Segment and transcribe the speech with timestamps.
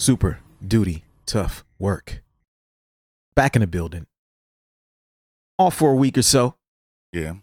[0.00, 2.22] Super duty tough work.
[3.34, 4.06] Back in the building.
[5.58, 6.54] All for a week or so.
[7.12, 7.34] Yeah.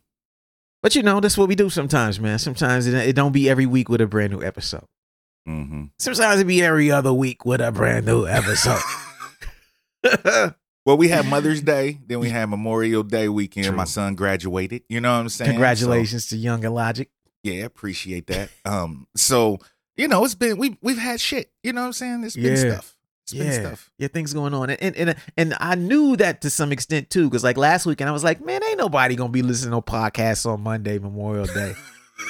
[0.81, 2.39] But you know, that's what we do sometimes, man.
[2.39, 4.85] Sometimes it, it don't be every week with a brand new episode.
[5.47, 5.83] Mm-hmm.
[5.99, 8.81] Sometimes it be every other week with a brand new episode.
[10.83, 13.65] Well, we had Mother's Day, then we had Memorial Day weekend.
[13.65, 13.75] True.
[13.75, 14.83] My son graduated.
[14.87, 15.51] You know what I'm saying?
[15.51, 17.09] Congratulations to Young Illogic.
[17.43, 18.49] Yeah, appreciate that.
[18.63, 19.59] Um, so
[19.97, 21.51] you know, it's been we we've had shit.
[21.63, 22.23] You know what I'm saying?
[22.23, 22.73] It's been Yeah.
[22.73, 22.97] stuff.
[23.23, 23.91] It's yeah, been stuff.
[23.97, 27.43] yeah, things going on, and and and I knew that to some extent too, because
[27.43, 30.61] like last weekend I was like, man, ain't nobody gonna be listening to podcasts on
[30.61, 31.73] Monday, Memorial Day.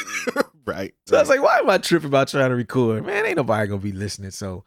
[0.66, 0.96] right.
[1.05, 3.05] So I was like, why am I tripping about trying to record?
[3.05, 4.32] Man, ain't nobody gonna be listening.
[4.32, 4.63] So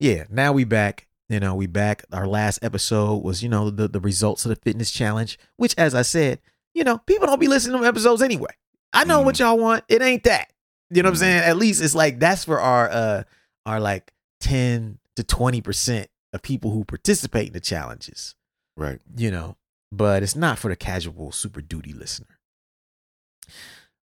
[0.00, 1.06] yeah, now we back.
[1.28, 2.04] You know, we back.
[2.12, 5.94] Our last episode was, you know, the, the results of the fitness challenge, which as
[5.94, 6.40] I said,
[6.74, 8.50] you know, people don't be listening to episodes anyway.
[8.92, 9.44] I know what mm-hmm.
[9.44, 9.84] y'all want.
[9.88, 10.50] It ain't that.
[10.90, 11.18] You know what I'm Mhm.
[11.20, 11.42] saying?
[11.44, 13.22] At least it's like that's for our uh
[13.66, 18.34] our like 10 to 20% of people who participate in the challenges
[18.76, 19.00] right.
[19.16, 19.56] you know,
[19.92, 22.38] but it's not for the casual super duty listener.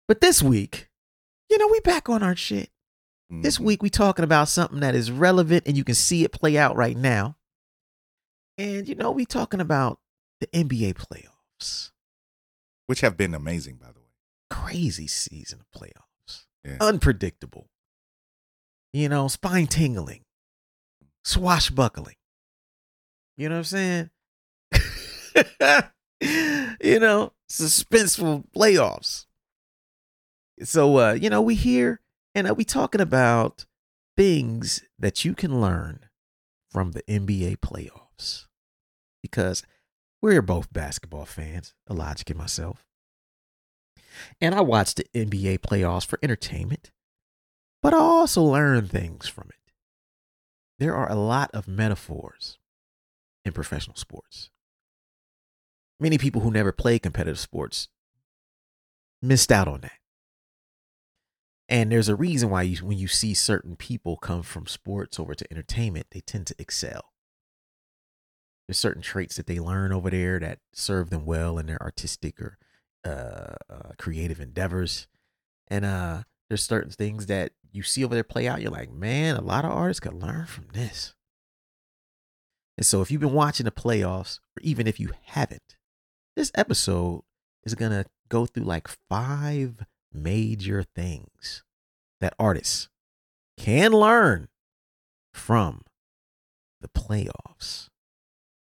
[0.08, 0.90] But this week,
[1.50, 2.70] you know, we back on our shit.
[3.30, 3.62] This Mhm.
[3.66, 6.76] week we talking about something that is relevant and you can see it play out
[6.76, 7.38] right now.
[8.58, 10.00] And you know, we talking about
[10.42, 11.92] the NBA playoffs.
[12.88, 14.06] which have been amazing, by the way.
[14.52, 16.05] Crazy season of playoffs.
[16.66, 16.78] Yeah.
[16.82, 17.68] Unpredictable.
[18.94, 20.24] You know, spine tingling.
[21.24, 22.16] Swashbuckling.
[23.38, 24.10] You know what I'm
[24.72, 25.92] saying?
[26.82, 29.26] you know, suspenseful playoffs.
[30.64, 32.00] So uh, you know, we here
[32.34, 33.66] and uh, we talking about
[34.16, 36.06] things that you can learn
[36.70, 38.48] from the NBA playoffs.
[39.22, 39.64] Because
[40.22, 42.86] we're both basketball fans, Elijah and myself.
[44.42, 46.92] And I watch the NBA playoffs for entertainment,
[47.82, 49.72] but I also learn things from it.
[50.80, 52.58] There are a lot of metaphors
[53.46, 54.50] in professional sports.
[56.00, 57.88] Many people who never played competitive sports
[59.22, 60.00] missed out on that.
[61.68, 65.34] And there's a reason why you, when you see certain people come from sports over
[65.34, 67.14] to entertainment, they tend to excel.
[68.68, 72.40] There's certain traits that they learn over there that serve them well in their artistic
[72.40, 72.58] or
[73.06, 75.08] uh, uh, creative endeavors.
[75.68, 78.62] And uh, there's certain things that you see over there play out.
[78.62, 81.14] You're like, man, a lot of artists could learn from this.
[82.78, 85.78] And so if you've been watching the playoffs, or even if you haven't,
[86.36, 87.22] this episode
[87.64, 91.64] is to go through like five major things
[92.20, 92.90] that artists
[93.58, 94.50] can learn
[95.34, 95.82] from
[96.82, 97.90] the playoffs.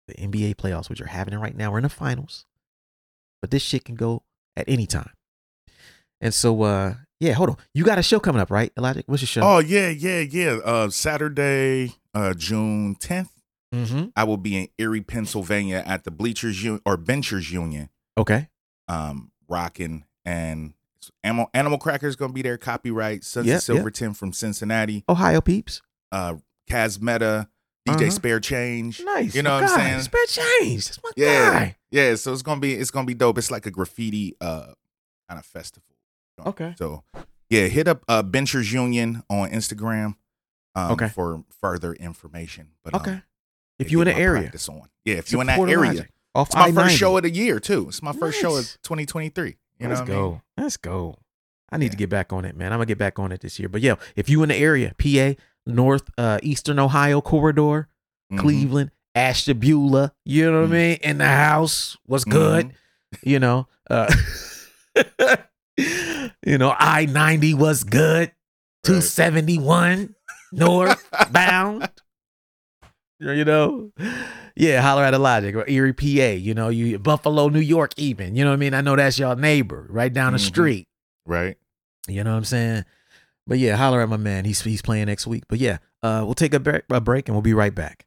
[0.08, 1.70] The NBA playoffs, which are happening right now.
[1.70, 2.46] We're in the finals.
[3.42, 4.22] But this shit can go
[4.56, 5.10] at any time.
[6.20, 7.56] And so uh yeah, hold on.
[7.74, 8.72] You got a show coming up, right?
[8.76, 9.04] Elijah?
[9.06, 9.42] What's your show?
[9.42, 10.58] Oh yeah, yeah, yeah.
[10.64, 13.28] Uh, Saturday, uh, June 10th,
[13.72, 14.06] mm-hmm.
[14.16, 18.48] I will be in Erie, Pennsylvania, at the Bleachers Union or Benchers Union, Okay.
[18.88, 20.74] um, rocking and
[21.22, 22.58] Animal, Animal Crackers gonna be there.
[22.58, 23.56] Copyright yeah.
[23.56, 25.04] of Silverton from Cincinnati.
[25.08, 25.80] Ohio peeps.
[26.10, 26.36] Uh,
[26.68, 27.48] Kaz Meta,
[27.88, 28.10] DJ Uh-huh.
[28.10, 29.00] Spare Change.
[29.04, 29.34] Nice.
[29.34, 30.00] You know what I'm saying?
[30.02, 30.86] Spare change.
[30.86, 31.50] That's my Yeah.
[31.50, 31.76] guy.
[31.90, 33.38] Yeah, so it's gonna be it's gonna be dope.
[33.38, 34.72] It's like a graffiti uh
[35.28, 35.96] kind of festival.
[36.46, 36.74] Okay.
[36.78, 37.02] So
[37.50, 40.14] yeah, hit up uh Benchers Union on Instagram
[40.74, 41.08] um Okay.
[41.08, 42.68] for further information.
[42.84, 43.10] But Okay.
[43.12, 43.22] um,
[43.78, 44.42] if you in the area.
[44.42, 44.88] practice on.
[45.04, 46.06] Yeah, if you're in that area.
[46.34, 46.74] Off It's my I-90.
[46.74, 47.88] first show of the year too.
[47.88, 49.56] It's my first show of 2023.
[49.80, 50.28] You Let's know what go.
[50.28, 50.40] I mean?
[50.56, 51.18] Let's go.
[51.70, 52.72] I need to get back on it, man.
[52.72, 53.68] I'm gonna get back on it this year.
[53.68, 55.34] But yeah, if you in the area, PA,
[55.66, 57.88] North, uh, Eastern Ohio corridor,
[58.32, 58.38] Mhm.
[58.38, 60.72] Cleveland, Ashtabula, you know what Mhm.
[60.72, 60.98] I mean?
[61.02, 62.66] In the house, what's good?
[62.66, 62.72] Mhm.
[63.24, 64.12] You know, uh,
[66.46, 68.32] you know, I ninety was good.
[68.84, 70.14] Two seventy one
[70.52, 71.88] northbound.
[73.20, 73.92] You know,
[74.56, 76.04] yeah, holler at Elijah or Erie, PA.
[76.34, 78.34] You know, you Buffalo, New York, even.
[78.34, 78.74] You know what I mean?
[78.74, 80.44] I know that's y'all neighbor right down the Mhm.
[80.46, 80.88] street.
[81.24, 81.56] Right.
[82.08, 82.84] You know what I'm saying?
[83.46, 84.44] But yeah, holler at my man.
[84.44, 85.44] He's he's playing next week.
[85.48, 88.06] But yeah, uh, we'll take a, break a break and we'll be right back.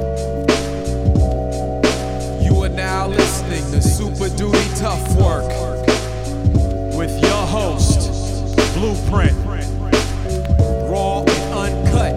[2.81, 5.47] Now listening to Super Duty Tough Work
[6.97, 8.09] with your host,
[8.73, 9.37] Blueprint.
[10.89, 12.15] Raw and uncut.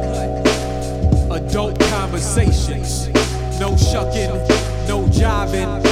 [1.30, 3.08] Adult conversations.
[3.60, 4.30] No shucking,
[4.88, 5.84] no jiving,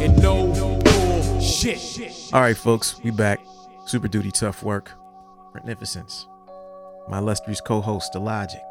[0.00, 0.46] and no
[0.84, 2.32] bullshit.
[2.32, 3.40] All right, folks, we back.
[3.86, 4.92] Super Duty Tough Work.
[5.54, 6.24] Magnificence.
[7.08, 8.62] My illustrious co-host, Illogic.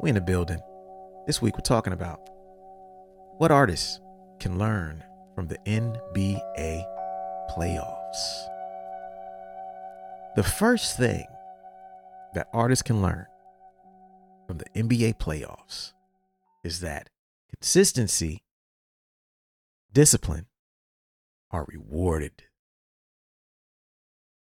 [0.00, 0.62] We in the building.
[1.26, 2.20] This week we're talking about
[3.38, 3.98] what artists
[4.38, 5.04] can learn
[5.34, 6.84] from the NBA
[7.50, 8.46] playoffs.
[10.36, 11.26] The first thing
[12.34, 13.26] that artists can learn
[14.46, 15.92] from the NBA playoffs
[16.62, 17.08] is that
[17.50, 18.44] consistency,
[19.92, 20.46] discipline
[21.50, 22.44] are rewarded.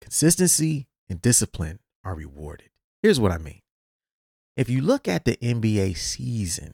[0.01, 2.69] Consistency and discipline are rewarded.
[3.01, 3.61] Here's what I mean.
[4.55, 6.73] If you look at the NBA season,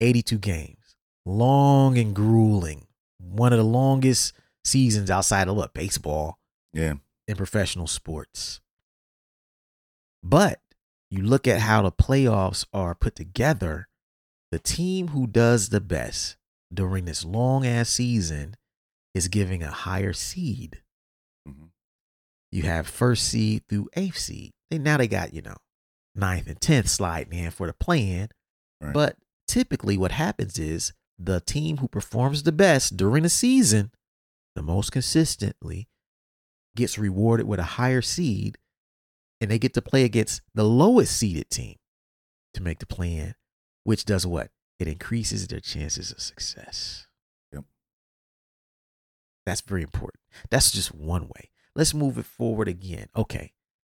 [0.00, 0.77] 82 games,
[1.24, 2.86] long and grueling,
[3.18, 4.32] one of the longest
[4.64, 6.38] seasons outside of what baseball
[6.72, 6.94] Yeah.
[7.26, 8.60] in professional sports.
[10.22, 10.60] But
[11.10, 13.88] you look at how the playoffs are put together,
[14.50, 16.36] the team who does the best
[16.72, 18.56] during this long ass season
[19.14, 20.82] is giving a higher seed.
[21.46, 21.70] Mhm.
[22.52, 24.52] You have first seed through eighth seed.
[24.70, 25.56] They now they got, you know,
[26.14, 28.28] ninth and tenth sliding in for the plan.
[28.80, 28.92] Right.
[28.92, 33.90] But typically what happens is the team who performs the best during the season,
[34.54, 35.88] the most consistently,
[36.76, 38.56] gets rewarded with a higher seed
[39.40, 41.76] and they get to play against the lowest seeded team
[42.54, 43.34] to make the plan,
[43.84, 44.50] which does what?
[44.78, 47.08] It increases their chances of success.
[47.52, 47.64] Yep.
[49.44, 50.20] That's very important.
[50.50, 51.50] That's just one way.
[51.74, 53.08] Let's move it forward again.
[53.16, 53.52] Okay.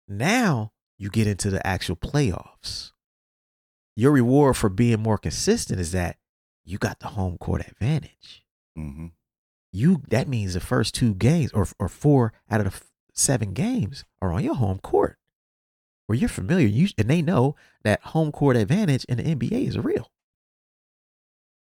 [0.07, 2.93] Now you get into the actual playoffs.
[3.97, 6.17] Your reward for being more consistent is that
[6.69, 8.45] you got the home court advantage
[8.79, 9.07] Mm-hmm.
[9.73, 13.53] you that means the first two games or or four out of the f- seven
[13.53, 15.19] games are on your home court
[16.07, 19.77] where you're familiar you and they know that home court advantage in the NBA is
[19.79, 20.11] real.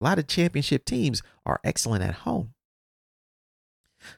[0.00, 2.54] A lot of championship teams are excellent at home.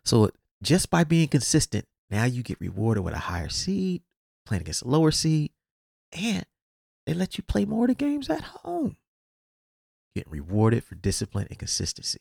[0.05, 0.31] So
[0.63, 4.03] just by being consistent, now you get rewarded with a higher seed,
[4.47, 5.51] playing against a lower seed,
[6.13, 6.47] and
[7.07, 8.97] they let you play more of the games at home.
[10.15, 12.21] Getting rewarded for discipline and consistency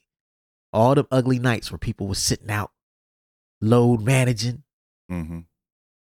[0.71, 2.71] all the ugly nights where people were sitting out,
[3.61, 4.63] load managing,
[5.11, 5.41] Mm-hmm.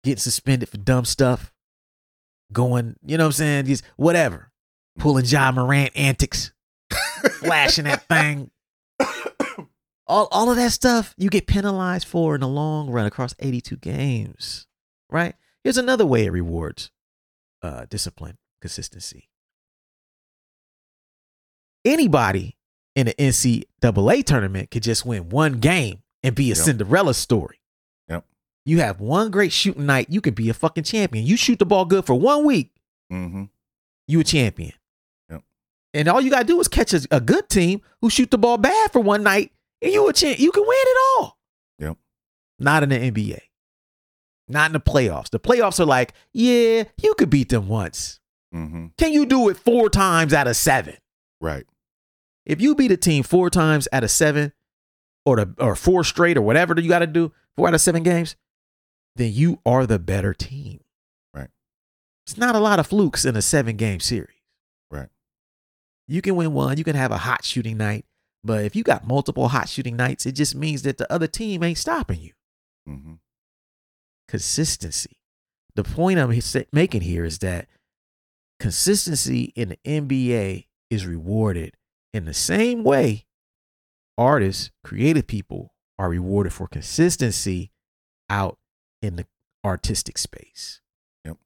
[0.02, 1.52] getting suspended for dumb stuff,
[2.52, 4.50] going, you know what I'm saying, just whatever,
[4.98, 6.52] pulling Ja Morant antics,
[7.40, 8.50] flashing that thing.
[10.06, 13.76] All, all of that stuff you get penalized for in the long run across 82
[13.78, 14.66] games,
[15.10, 15.34] right?
[15.64, 16.90] Here's another way it rewards
[17.60, 19.28] uh, discipline, consistency.
[21.86, 22.56] Anybody
[22.94, 26.56] in the NCAA tournament could just win one game and be a Yep.
[26.56, 27.60] Cinderella story.
[28.08, 28.24] Yep.
[28.64, 31.24] You have one great shooting night, you could be a fucking champion.
[31.24, 32.72] You shoot the ball good for one week,
[33.12, 33.44] Mm-hmm.
[34.08, 34.72] you a champion.
[35.30, 35.42] Yep.
[35.94, 38.58] And all you gotta do is catch a, a good team who shoot the ball
[38.58, 40.40] bad for one night, and you a champ.
[40.40, 41.38] You can win it all.
[41.78, 41.96] Yep.
[42.58, 43.38] Not in the NBA.
[44.48, 45.30] Not in the playoffs.
[45.30, 48.18] The playoffs are like, yeah, you could beat them once.
[48.54, 48.86] Mm-hmm.
[48.96, 50.96] Can you do it four times out of seven?
[51.40, 51.64] Right.
[52.46, 54.52] If you beat a team four times out of seven,
[55.24, 58.04] or the or four straight, or whatever you got to do, four out of seven
[58.04, 58.36] games,
[59.16, 60.80] then you are the better team.
[61.34, 61.48] Right.
[62.24, 64.36] It's not a lot of flukes in a seven game series.
[64.90, 65.08] Right.
[66.06, 68.04] You can win one, you can have a hot shooting night,
[68.44, 71.64] but if you got multiple hot shooting nights, it just means that the other team
[71.64, 72.32] ain't stopping you.
[72.88, 73.14] Mm-hmm.
[74.28, 75.18] Consistency.
[75.74, 76.32] The point I'm
[76.72, 77.66] making here is that
[78.60, 81.74] consistency in the NBA is rewarded
[82.16, 83.26] in the same way
[84.16, 87.70] artists, creative people are rewarded for consistency
[88.30, 88.56] out
[89.02, 89.26] in the
[89.62, 90.80] artistic space.
[91.26, 91.36] Yep.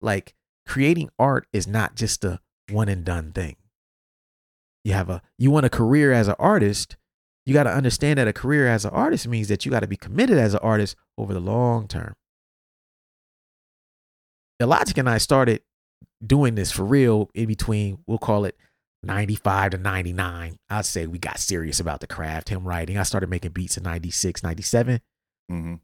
[0.00, 0.34] Like
[0.66, 3.56] creating art is not just a one and done thing.
[4.84, 6.96] You have a you want a career as an artist,
[7.44, 9.88] you got to understand that a career as an artist means that you got to
[9.88, 12.14] be committed as an artist over the long term.
[14.60, 15.62] Logic and I started
[16.24, 18.56] doing this for real in between, we'll call it
[19.02, 20.56] 95 to 99.
[20.70, 22.98] I'd say we got serious about the craft, him writing.
[22.98, 25.00] I started making beats in 96, 97.
[25.50, 25.74] Mm-hmm.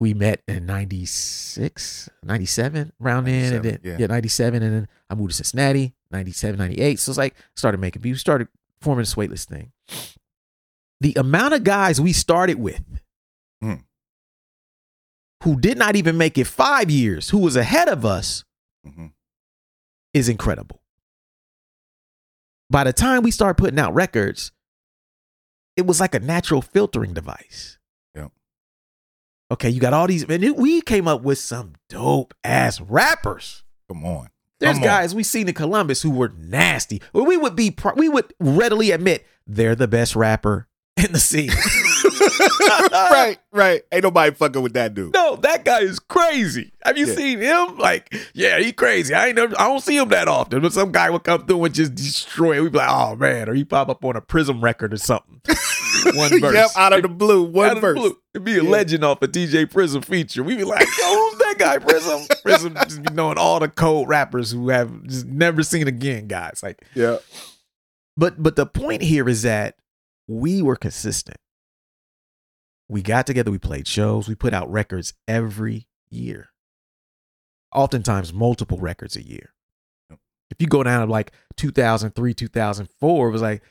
[0.00, 3.54] We met in 96, 97, around then.
[3.54, 3.96] And then 97, yeah.
[4.00, 4.06] yeah.
[4.06, 4.62] 97.
[4.62, 6.98] And then I moved to Cincinnati, 97, 98.
[6.98, 8.20] So it's like, started making beats.
[8.20, 8.48] Started
[8.80, 9.70] forming this weightless thing.
[11.00, 12.80] The amount of guys we started with
[13.62, 13.84] Mm.
[15.44, 18.44] who did not even make it five years, who was ahead of us,
[18.84, 19.06] hmm
[20.12, 20.81] is incredible.
[22.72, 24.50] By the time we started putting out records,
[25.76, 27.78] it was like a natural filtering device.
[28.14, 28.32] Yep.
[29.52, 33.62] Okay, you got all these, and it- we came up with some dope ass rappers.
[33.88, 34.30] Come on.
[34.58, 34.88] There's Come on.
[34.88, 37.02] guys we seen in Columbus who were nasty.
[37.12, 41.50] We would be, pro- we would readily admit they're the best rapper in the scene.
[42.90, 43.82] right, right.
[43.92, 45.14] Ain't nobody fucking with that dude.
[45.14, 46.72] No, that guy is crazy.
[46.84, 47.14] Have you Yeah.
[47.14, 47.78] seen him?
[47.78, 49.14] Like, yeah, he crazy.
[49.14, 50.60] I ain't never, I don't see him that often.
[50.62, 52.60] But some guy would come through and just destroy it.
[52.60, 55.40] We'd be like, oh man, or he pop up on a Prism record or something.
[56.14, 56.54] One verse.
[56.54, 57.98] Yep, out of the blue, one Out of the verse.
[57.98, 58.18] blue.
[58.34, 58.70] It'd be a Yeah.
[58.70, 60.42] legend off a DJ Prism feature.
[60.42, 62.22] We'd be like, yo, who's that guy, Prism?
[62.42, 66.60] Prism just be knowing all the cold rappers who have just never seen again, guys.
[66.62, 67.18] Like, Yeah.
[68.16, 69.76] but but the point here is that
[70.28, 71.36] we were consistent.
[72.88, 76.48] We got together, we played shows, we put out records every year.
[77.74, 79.54] Oftentimes multiple records a year.
[80.50, 83.62] If you go down to like 2003, 2004, it was like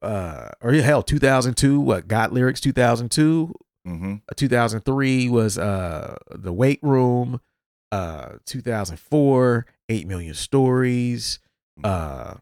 [0.00, 3.54] uh or hell 2002, what got lyrics 2002,
[3.86, 4.14] Mm-hmm.
[4.28, 7.40] uh, 2003 was uh the weight room
[7.90, 11.38] uh 2004 8 million stories
[11.84, 12.34] uh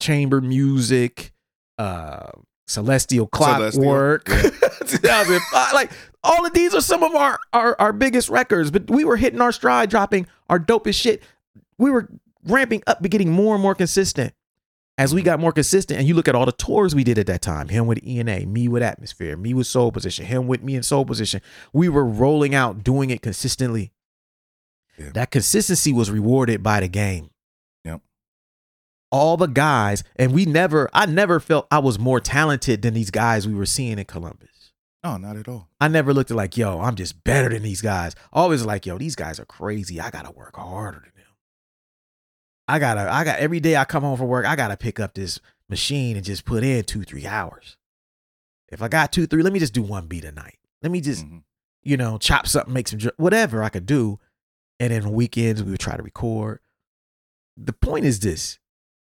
[0.00, 1.32] chamber music
[1.78, 2.30] uh
[2.72, 4.24] celestial Celestial, clockwork.
[4.86, 5.90] 2005 like
[6.24, 9.40] all of these are some of our, our our biggest records but we were hitting
[9.40, 11.22] our stride dropping our dopest shit.
[11.78, 12.08] We were
[12.44, 14.34] ramping up but getting more and more consistent.
[14.98, 15.26] As we mm-hmm.
[15.26, 17.68] got more consistent and you look at all the tours we did at that time
[17.68, 21.04] him with ena me with atmosphere me with soul position him with me in soul
[21.04, 21.40] position
[21.72, 23.92] we were rolling out doing it consistently.
[24.98, 25.10] Yeah.
[25.14, 27.30] that consistency was rewarded by the game.
[29.12, 33.10] All the guys and we never i never felt i was more talented than these
[33.12, 34.72] guys we were seeing in columbus
[35.04, 35.68] No, not at all.
[35.80, 38.96] i never looked at like yo i'm just better than these guys always like yo
[38.98, 41.34] these guys are crazy i gotta work harder than them
[42.68, 45.14] i gotta i got every day i come home from work i gotta pick up
[45.14, 45.38] this
[45.68, 47.76] machine and just put in two three hours
[48.70, 51.00] if i got two three let me just do one beat a night let me
[51.00, 51.42] just Mhm.
[51.84, 54.18] you know, chop something, make some whatever I could do.
[54.80, 56.58] And then weekends we would try to record.
[57.56, 58.58] The point is this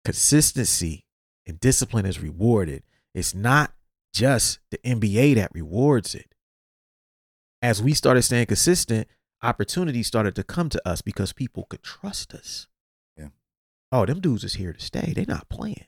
[0.05, 1.05] consistency
[1.47, 2.83] and discipline is rewarded.
[3.15, 3.73] It's not
[4.13, 6.35] just the NBA that rewards it.
[7.61, 9.09] As we started staying consistent,
[9.43, 12.67] opportunities started to come to us because people could trust us.
[13.17, 13.29] Yeah.
[13.91, 15.13] Oh, them dudes is here to stay.
[15.15, 15.87] They're not playing.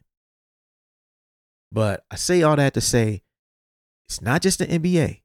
[1.72, 3.22] But I say all that to say
[4.08, 5.22] it's not just the NBA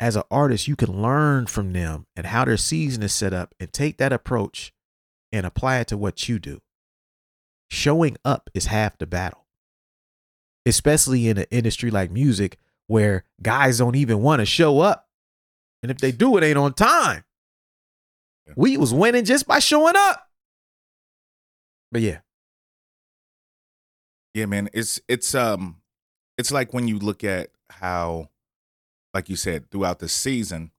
[0.00, 3.54] as an artist, you can learn from them and how their season is set up
[3.60, 4.72] and take that approach
[5.30, 6.60] and apply it to what you do.
[7.70, 9.46] Showing up is half the battle,
[10.66, 12.58] especially in an industry like music
[12.88, 15.08] where guys don't even want to show up.
[15.82, 17.24] And if they do, it ain't on time.
[18.56, 20.28] We was winning just by showing up.
[21.92, 22.18] But yeah,
[24.34, 24.68] Yeah, man.
[24.72, 25.76] It's it's um
[26.38, 28.30] it's like when you look at how,
[29.14, 30.72] like you said, throughout the season,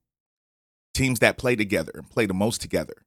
[0.94, 3.06] teams that play together and play the most together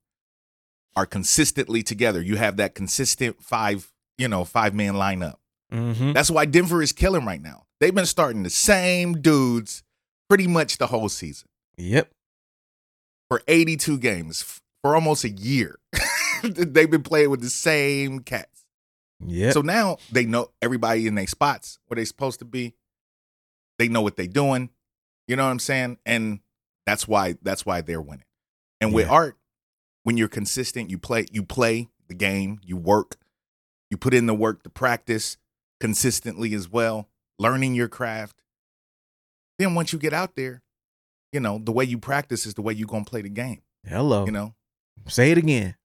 [0.95, 2.21] are consistently together.
[2.21, 5.35] You have that consistent five, you know, five man lineup.
[5.71, 6.13] mm-hmm.
[6.13, 7.65] That's why Denver is killing right now.
[7.79, 9.83] They've been starting the same dudes
[10.29, 12.09] pretty much the whole season yep,
[13.29, 15.79] for 82 games for almost a year.
[16.43, 18.65] They've been playing with the same cats.
[19.25, 19.51] Yeah.
[19.51, 22.75] So now they know everybody in their spots where they're supposed to be.
[23.79, 24.69] They know what they're doing.
[25.27, 25.97] You know what I'm saying?
[26.05, 26.39] And
[26.85, 28.25] that's why that's why they're winning.
[28.79, 29.37] And with art,
[30.05, 33.17] when you're consistent, you play you play the game, you work,
[33.89, 35.37] you put in the work to practice
[35.79, 37.09] consistently as well,
[37.39, 38.41] learning your craft.
[39.59, 40.61] Then once you get out there,
[41.33, 43.61] you know, the way you practice is the way you're going to play the game,
[43.85, 44.25] hello.
[44.25, 44.53] you know?
[45.07, 45.75] Say it again.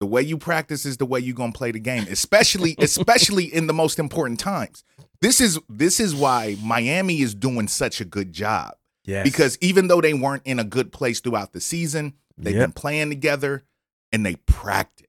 [0.00, 3.68] The way you practice is the way you're gonna play the game, especially especially in
[3.68, 4.82] the most important times.
[5.20, 8.74] This is this is why Miami is doing such a good job
[9.04, 9.22] Yes.
[9.24, 12.62] because even though they weren't in a good place throughout the season, they've Yep.
[12.68, 13.64] been playing together
[14.12, 15.06] and they practice.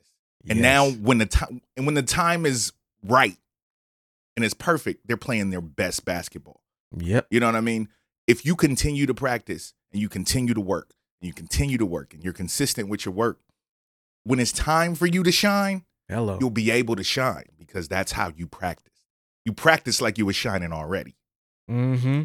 [0.48, 0.64] And Yes.
[0.64, 3.38] now when the time and when the time is right
[4.36, 6.62] and it's perfect, they're playing their best basketball.
[6.98, 7.28] Yep.
[7.32, 7.90] You know what I mean?
[8.28, 12.14] If you continue to practice and you continue to work and you continue to work
[12.14, 13.40] and you're consistent with your work,
[14.24, 16.38] when it's time for you to shine, Hello.
[16.40, 18.94] you'll be able to shine because that's how you practice.
[19.46, 21.16] You practice like you were shining already,
[21.70, 22.24] Mm-hmm.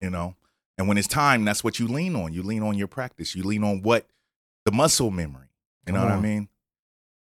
[0.00, 0.36] you know?
[0.78, 2.32] And when it's time, that's what you lean on.
[2.32, 3.34] You lean on your practice.
[3.34, 4.06] You lean on what
[4.64, 5.48] the muscle memory.
[5.86, 6.48] You know Come what I mean?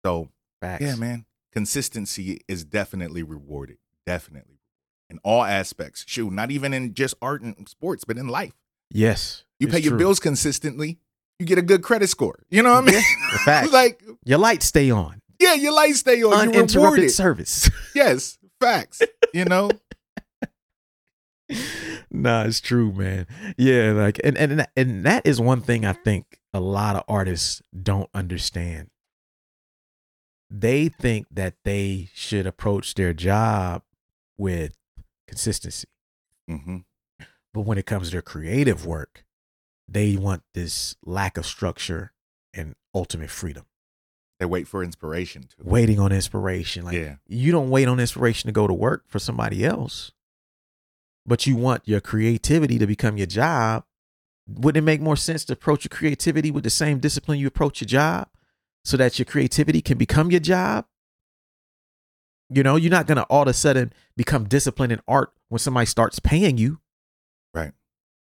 [0.05, 0.29] So,
[0.61, 0.83] Facts.
[0.83, 1.25] yeah, man.
[1.51, 3.77] Consistency is definitely rewarded.
[4.05, 4.59] Definitely.
[5.09, 6.03] in all aspects.
[6.07, 8.53] Shoot, not even in just art and sports, but in life.
[8.91, 9.43] Yes.
[9.59, 9.99] You pay your true.
[9.99, 10.99] bills consistently,
[11.39, 12.43] you get a good credit score.
[12.49, 12.95] You know what I mean?
[12.95, 13.71] Yeah, fact.
[13.71, 15.21] like, Your lights stay on.
[15.39, 16.31] yeah, your lights stay on.
[16.31, 17.11] You're Uninterrupted rewarded.
[17.11, 17.69] service.
[17.95, 19.01] Yes, facts.
[19.33, 19.69] You know,
[22.11, 23.27] nah, it's true, man.
[23.57, 27.61] Yeah, like and and and that is one thing I think a lot of artists
[27.81, 28.89] don't understand.
[30.49, 33.81] They think that they should approach their job
[34.37, 34.75] with
[35.27, 35.87] consistency.
[36.47, 36.77] hmm
[37.53, 39.25] But when it comes to their creative work,
[39.87, 42.13] they want this lack of structure
[42.53, 43.65] and ultimate freedom.
[44.39, 45.63] they wait for inspiration too.
[45.63, 46.85] Waiting on inspiration.
[46.85, 50.11] Like yeah, you don't wait on inspiration to go to work for somebody else,
[51.25, 53.85] but you want your creativity to become your job.
[54.47, 57.81] Wouldn't it make more sense to approach your creativity with the same discipline you approach
[57.81, 58.27] your job
[58.83, 60.85] so that your creativity can become your job?
[62.49, 65.59] You know, you're not going to all of a sudden become disciplined in art when
[65.59, 66.81] somebody starts paying you.
[67.53, 67.71] Right.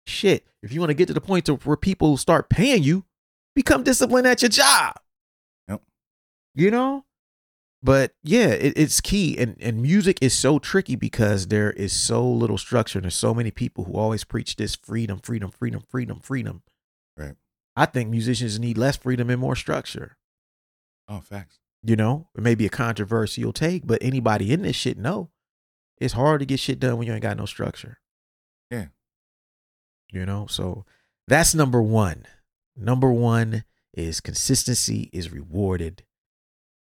[0.06, 0.48] Shit.
[0.64, 3.06] If you want to get to the point to where people start paying you,
[3.54, 4.96] become disciplined at your job.
[5.68, 5.82] Yep.
[6.56, 7.06] You know?
[7.88, 9.38] But yeah, it, it's key.
[9.38, 13.34] And and music is so tricky because there is so little structure and there's so
[13.34, 16.64] many people who always preach this freedom, freedom, freedom, freedom, freedom.
[17.16, 17.36] Right.
[17.78, 20.18] I think musicians need less freedom and more structure.
[21.08, 21.60] oh, facts.
[21.82, 25.30] You know, it may be a controversial take, but anybody in this shit know
[25.98, 28.00] it's hard to get shit done when you ain't got no structure.
[28.70, 28.88] Yeah.
[30.12, 30.84] You know, so
[31.26, 32.26] that's number one.
[32.76, 33.64] Number one
[33.94, 36.04] is consistency is rewarded,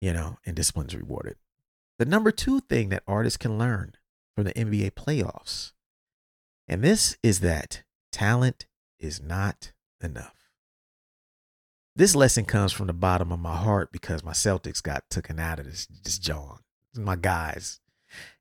[0.01, 1.35] you know, and discipline is rewarded.
[1.99, 3.93] The number two thing that artists can learn
[4.35, 5.71] from the NBA playoffs,
[6.67, 8.67] and this is that talent
[8.99, 10.33] is not enough.
[11.95, 15.59] This lesson comes from the bottom of my heart because my Celtics got taken out
[15.59, 16.59] of this this John.
[16.95, 17.79] My guys.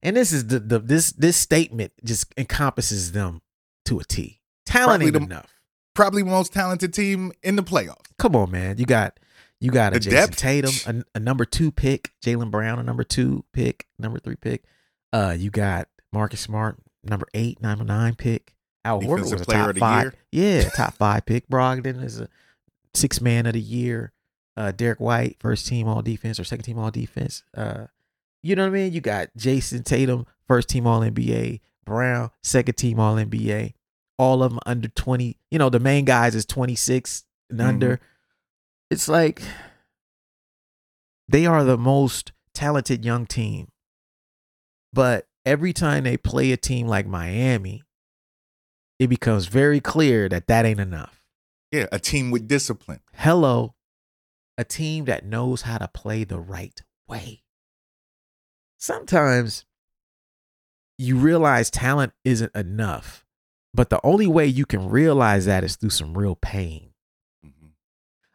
[0.02, 3.40] And this is the, the this this statement just encompasses them
[3.86, 4.40] to a T.
[4.66, 5.52] Talent Probably ain't the- enough.
[5.94, 8.04] Probably most talented team in the playoffs.
[8.18, 8.76] Come on, man.
[8.76, 9.18] You got
[9.60, 10.36] you got a The Jayson depth.
[10.36, 14.64] Tatum, a, a number two pick, Jaylen Brown, a number two pick, number three pick.
[15.12, 18.52] Uh, you got Marcus Smart, number eight, number nine pick.
[18.84, 20.14] Al Horford was a player top of the five.
[20.30, 20.62] year.
[20.62, 21.48] Yeah, top five pick.
[21.48, 22.28] Brogdon is a
[22.94, 24.12] six man of the year.
[24.56, 27.42] Uh, Derrick White, first team all defense or second team all defense.
[27.54, 27.86] Uh,
[28.42, 28.92] you know what I mean?
[28.92, 31.60] You got Jayson Tatum, first team all NBA.
[31.84, 33.74] Brown, second team all NBA.
[34.18, 35.36] All of them under 20.
[35.50, 37.64] You know, the main guys is 26 and Mhm.
[37.68, 38.00] under.
[38.90, 39.42] It's like
[41.28, 43.68] they are the most talented young team.
[44.92, 47.82] But every time they play a team like Miami,
[48.98, 51.22] it becomes very clear that that ain't enough.
[51.72, 53.00] Yeah, a team with discipline.
[53.12, 53.74] Hello,
[54.56, 57.42] a team that knows how to play the right way.
[58.78, 59.64] Sometimes
[60.96, 63.26] you realize talent isn't enough,
[63.74, 66.92] but the only way you can realize that is through some real pain.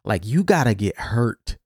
[0.04, 1.58] Like you got to get hurt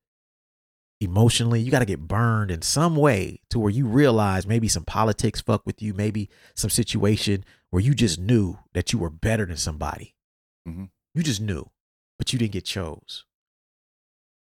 [1.01, 4.83] emotionally, you got to get burned in some way to where you realize maybe some
[4.85, 9.45] politics fuck with you, maybe some situation where you just knew that you were better
[9.45, 10.15] than somebody.
[10.67, 10.89] Mhm.
[11.13, 11.69] You just knew,
[12.17, 13.25] but you didn't get chose.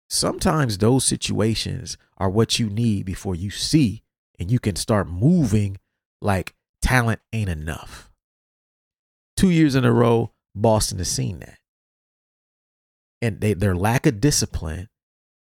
[0.10, 4.04] Sometimes those situations are what you need before you see
[4.40, 5.78] and you can start moving
[6.22, 8.10] like talent ain't enough.
[9.36, 11.57] Two years in a row, Boston has seen that.
[13.22, 14.90] And they, their lack of discipline,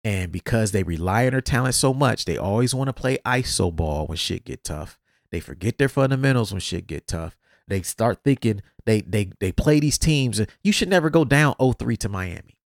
[0.05, 3.75] and because they rely on their talent so much, they always want to play ISO
[3.75, 4.99] ball when shit get tough.
[5.31, 7.39] They forget their fundamentals when shit get tough.
[7.69, 10.39] They start thinking they they they play these teams.
[10.39, 12.59] and You should never go down 0-3 to Miami.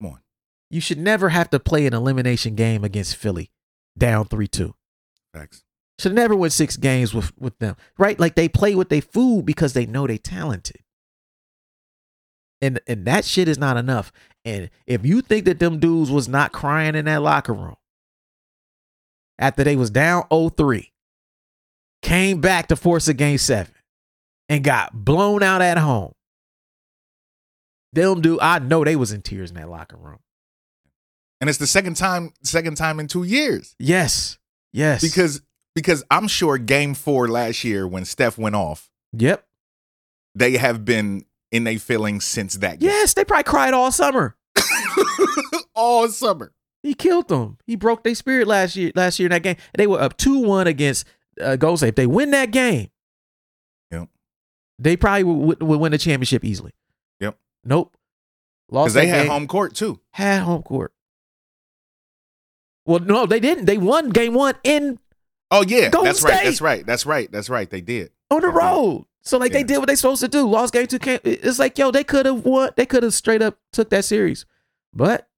[0.00, 0.20] Come on.
[0.70, 3.50] You should never have to play an elimination game against Philly
[3.96, 4.72] down 3-2.
[5.32, 5.62] Facts.
[5.98, 7.76] Should never win six games with, with them.
[7.98, 8.18] Right?
[8.18, 10.82] Like they play with their food because they know they talented.
[12.60, 14.12] And and that shit is not enough.
[14.44, 17.76] And if you think that them dudes was not crying in that locker room
[19.38, 20.90] after they was down 0-3,
[22.02, 23.72] came back to force a game seven,
[24.48, 26.12] and got blown out at home.
[27.92, 30.18] Them dude, I know they was in tears in that locker room.
[31.40, 33.74] And it's the second time, second time in two years.
[33.78, 34.38] Yes.
[34.72, 35.00] Yes.
[35.00, 35.42] Because
[35.74, 39.46] because I'm sure game four last year when Steph went off, Yep.
[40.34, 42.88] they have been in their feelings since that game.
[42.90, 44.36] Yes, they probably cried all summer.
[45.74, 46.52] All summer.
[46.82, 47.58] He killed them.
[47.66, 48.90] He broke their spirit last year.
[48.96, 51.06] Last year in that game, they were up two one against
[51.40, 51.88] uh, Golden State.
[51.90, 52.88] If they win that game,
[53.92, 54.08] Yep.
[54.80, 56.72] they probably would, would win the championship easily.
[57.20, 57.38] Yep.
[57.64, 57.96] Nope.
[58.70, 59.30] Lost Because they had game.
[59.30, 60.00] home court too.
[60.12, 60.92] Had home court.
[62.86, 63.66] Well, no, they didn't.
[63.66, 64.98] They won game one in.
[65.50, 66.44] Oh yeah, Golden that's right.
[66.44, 66.86] That's right.
[66.86, 67.30] That's right.
[67.30, 67.68] That's right.
[67.70, 68.10] They did.
[68.30, 69.06] on the road.
[69.28, 70.48] So like they did what they supposed to do.
[70.48, 70.98] Lost game two.
[70.98, 72.70] Can't, it's like yo, they could have won.
[72.76, 74.46] They could have straight up took that series,
[74.94, 75.28] but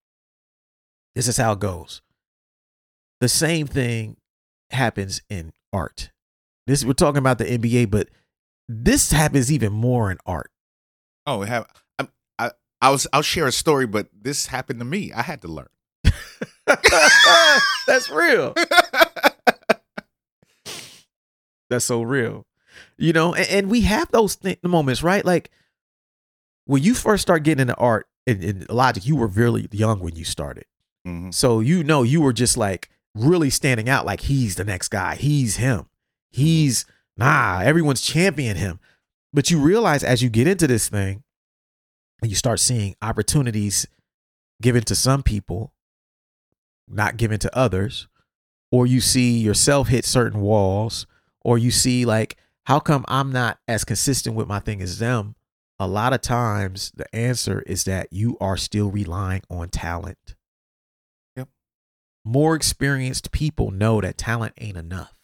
[1.17, 2.01] this is how it goes.
[3.21, 4.17] The same thing
[4.71, 6.13] happens in art.
[6.69, 8.09] This we're talking about the NBA, but
[8.69, 10.53] this happens even more in art.
[11.27, 11.67] Oh, have
[11.99, 12.07] I,
[12.39, 15.13] I I was I'll share a story, but this happened to me.
[15.13, 15.67] I had to learn.
[17.89, 18.55] That's real.
[21.69, 22.47] That's so real.
[22.97, 25.25] You know, and, and we have those th- moments, right?
[25.25, 25.51] Like
[26.67, 30.17] when you first start getting into art and, and logic, you were really young when
[30.17, 30.65] you started.
[31.07, 31.33] Mhm.
[31.33, 35.17] So you know you were just like really standing out like he's the next guy.
[35.17, 35.87] He's him.
[36.31, 36.85] He's
[37.17, 38.79] nah, everyone's championing him.
[39.33, 41.23] But you realize as you get into this thing
[42.21, 43.87] and you start seeing opportunities
[44.61, 45.73] given to some people,
[46.89, 48.09] not given to others,
[48.71, 51.07] or you see yourself hit certain walls,
[51.43, 55.35] or you see like, how come I'm not as consistent with my thing as them?
[55.79, 60.37] A lot of times the answer is that you are still relying on talent.
[61.37, 61.49] Yep.
[62.25, 65.15] More experienced people know that talent ain't enough.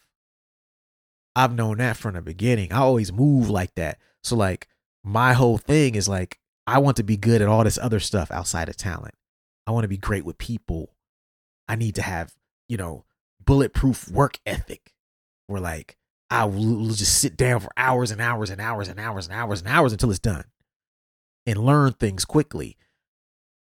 [1.35, 2.73] I've known that from the beginning.
[2.73, 3.99] I always move like that.
[4.23, 4.67] So like
[5.03, 8.31] my whole thing is like I want to be good at all this other stuff
[8.31, 9.13] outside of talent.
[9.67, 10.95] I want to be great with people.
[11.67, 12.33] I need to have,
[12.67, 13.05] you know,
[13.45, 14.93] bulletproof work ethic
[15.45, 15.96] where like
[16.29, 19.59] I will just sit down for hours and hours and hours and hours and hours
[19.61, 20.43] and hours until it's done
[21.45, 22.75] and learn things quickly.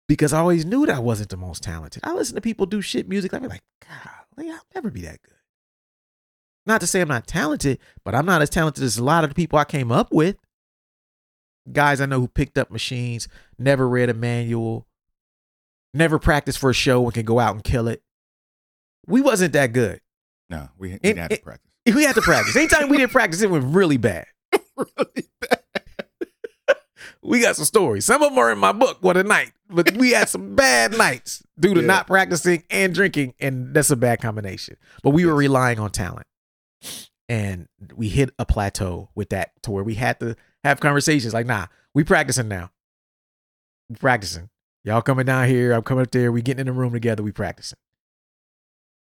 [0.08, 2.02] Because I always knew that I wasn't the most talented.
[2.04, 3.32] I listen to people do shit music.
[3.32, 5.34] I'd be like, God, I'll never be that good.
[6.66, 9.30] Not to say I'm not talented, but I'm not as talented as a lot of
[9.30, 10.36] the people I came up with.
[11.72, 13.26] Guys I know who picked up machines,
[13.58, 14.86] never read a manual,
[15.94, 18.02] never practiced for a show and can go out and kill it.
[19.06, 20.00] We wasn't that good.
[20.50, 21.71] No, we, we It- had to practice.
[21.86, 22.54] We had to practice.
[22.56, 24.26] Anytime we didn't practice, it went really bad.
[24.76, 25.58] really bad.
[27.24, 28.04] We got some stories.
[28.04, 28.98] Some of them are in my book.
[29.00, 29.52] What a night!
[29.70, 31.86] But we had some bad nights due to Yeah.
[31.86, 34.76] not practicing and drinking, and that's a bad combination.
[35.04, 36.26] But we were relying on talent,
[37.28, 41.46] and we hit a plateau with that to where we had to have conversations like,
[41.46, 42.70] "Nah, we practicing now.
[43.88, 44.50] We practicing.
[44.84, 45.72] Y'all coming down here.
[45.72, 46.32] I'm coming up there.
[46.32, 47.22] We getting in the room together.
[47.22, 47.78] We practicing."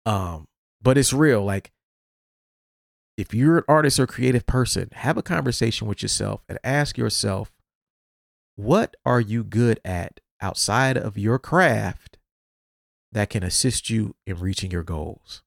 [0.06, 0.48] Um,
[0.82, 1.44] but it's real.
[1.44, 1.72] Like,
[3.22, 7.52] if you're an artist or creative person, have a conversation with yourself and ask yourself,
[8.56, 12.18] what are you good at outside of your craft
[13.12, 15.44] that can assist you in reaching your goals?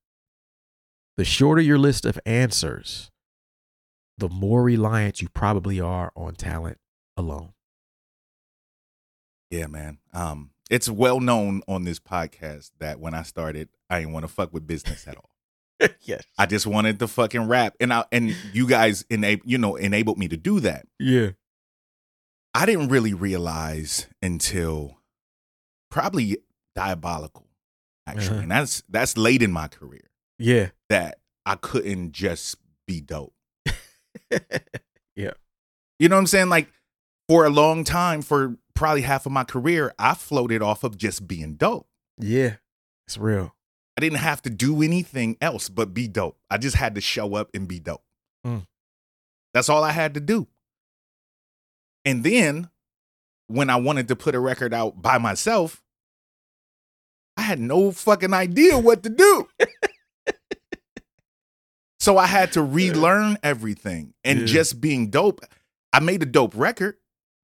[1.17, 3.11] The shorter your list of answers,
[4.19, 6.79] the more reliant you probably are on talent
[7.17, 7.55] alone.
[9.51, 9.99] Yeah, man.
[10.13, 14.33] Um, it's well known on this podcast that when I started, I didn't want to
[14.33, 15.34] fuck with business at all.
[16.03, 16.23] yes.
[16.39, 20.19] I just wanted to fucking rap, and I and you guys enable you know enabled
[20.19, 20.87] me to do that.
[20.99, 21.31] Yeah.
[22.55, 24.99] I didn't really realize until
[25.91, 26.39] probably
[26.77, 27.49] diabolical,
[28.07, 28.43] actually, Uh-huh.
[28.43, 30.09] and that's that's late in my career
[30.39, 30.69] Yeah.
[30.89, 32.57] that I couldn't just
[32.87, 33.35] be dope.
[35.17, 35.33] yeah.
[35.99, 36.49] You know what I'm saying?
[36.49, 36.69] Like
[37.29, 41.27] for a long time, for probably half of my career, I floated off of just
[41.27, 41.87] being dope.
[42.19, 42.57] Yeah.
[43.07, 43.55] It's real.
[43.97, 46.37] I didn't have to do anything else but be dope.
[46.51, 48.03] I just had to show up and be dope.
[48.47, 48.67] Mm.
[49.53, 50.49] That's all I had to do.
[52.05, 52.71] And then
[53.47, 55.83] when I wanted to put a record out by myself,
[57.37, 59.49] I had no fucking idea what to do.
[62.01, 64.15] so I had to relearn everything.
[64.25, 64.47] And Yeah.
[64.47, 65.41] just being dope,
[65.93, 66.97] I made a dope record,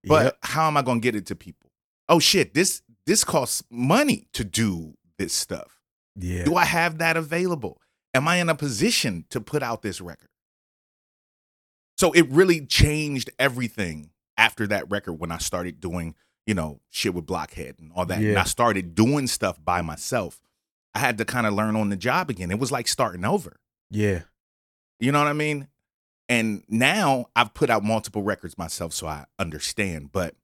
[0.04, 0.38] but Yep.
[0.42, 1.70] how am I going to get it to people?
[2.08, 5.79] Oh shit, this this costs money to do this stuff.
[6.16, 6.44] Yeah.
[6.44, 7.80] Do I have that available?
[8.14, 10.28] Am I in a position to put out this record?
[11.96, 16.14] So it really changed everything after that record when I started doing,
[16.46, 18.20] you know, shit with Blockhead and all that.
[18.30, 20.40] And I started doing stuff by myself.
[20.94, 22.50] I had to kind of learn on the job again.
[22.50, 23.60] It was like starting over.
[23.90, 24.22] yeah.
[24.98, 25.66] You know what I mean?
[26.28, 30.12] And now I've put out multiple records myself, so I understand.
[30.12, 30.34] But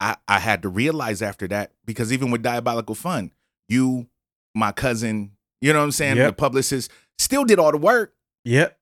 [0.00, 3.30] I, I had to realize after that, because even with Diabolical Fun,
[3.68, 4.08] you,
[4.54, 6.16] my cousin, you know what I'm saying?
[6.16, 6.26] Yep.
[6.28, 8.14] The publicist still did all the work.
[8.44, 8.78] Yep.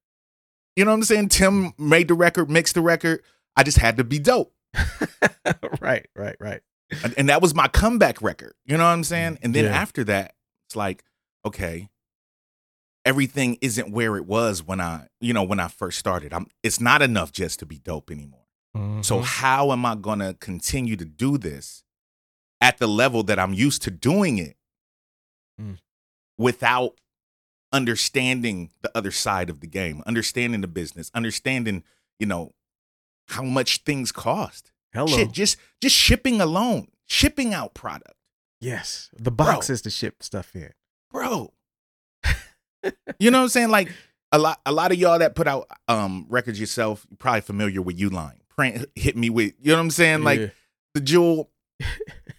[0.77, 1.29] You know what I'm saying?
[1.31, 3.23] Tim made the record, mixed the record.
[3.57, 4.53] I just had to be dope.
[5.81, 6.61] right, right, right.
[7.17, 8.55] And, that was my comeback record.
[8.65, 9.39] You know what I'm saying?
[9.43, 9.73] And then Yeah.
[9.73, 10.35] after that,
[10.69, 11.03] it's like,
[11.45, 11.89] okay,
[13.05, 16.33] everything isn't where it was when I, you know, when I first started.
[16.33, 18.45] I'm it's not enough just to be dope anymore.
[19.03, 19.25] So Mhm.
[19.25, 21.83] how am I gonna continue to do this
[22.61, 24.57] at the level that I'm used to doing it
[25.61, 25.79] Mm.
[26.37, 26.95] without
[27.73, 31.85] understanding the other side of the game, understanding the business, understanding,
[32.19, 32.53] you know,
[33.29, 34.73] how much things cost.
[34.93, 35.07] Hello.
[35.07, 38.15] Shit, just just shipping alone, shipping out product.
[38.61, 39.11] Yes.
[39.17, 40.73] The box is to ship stuff in.
[41.11, 41.53] Bro.
[43.19, 43.69] you know what I'm saying?
[43.71, 43.93] Like
[44.33, 47.83] a lot a lot of y'all that put out um records yourself, you're probably familiar
[47.83, 48.39] with Uline.
[48.57, 50.23] Print hit me with, you know what I'm saying?
[50.25, 50.47] Like Yeah.
[50.95, 51.51] the jewel.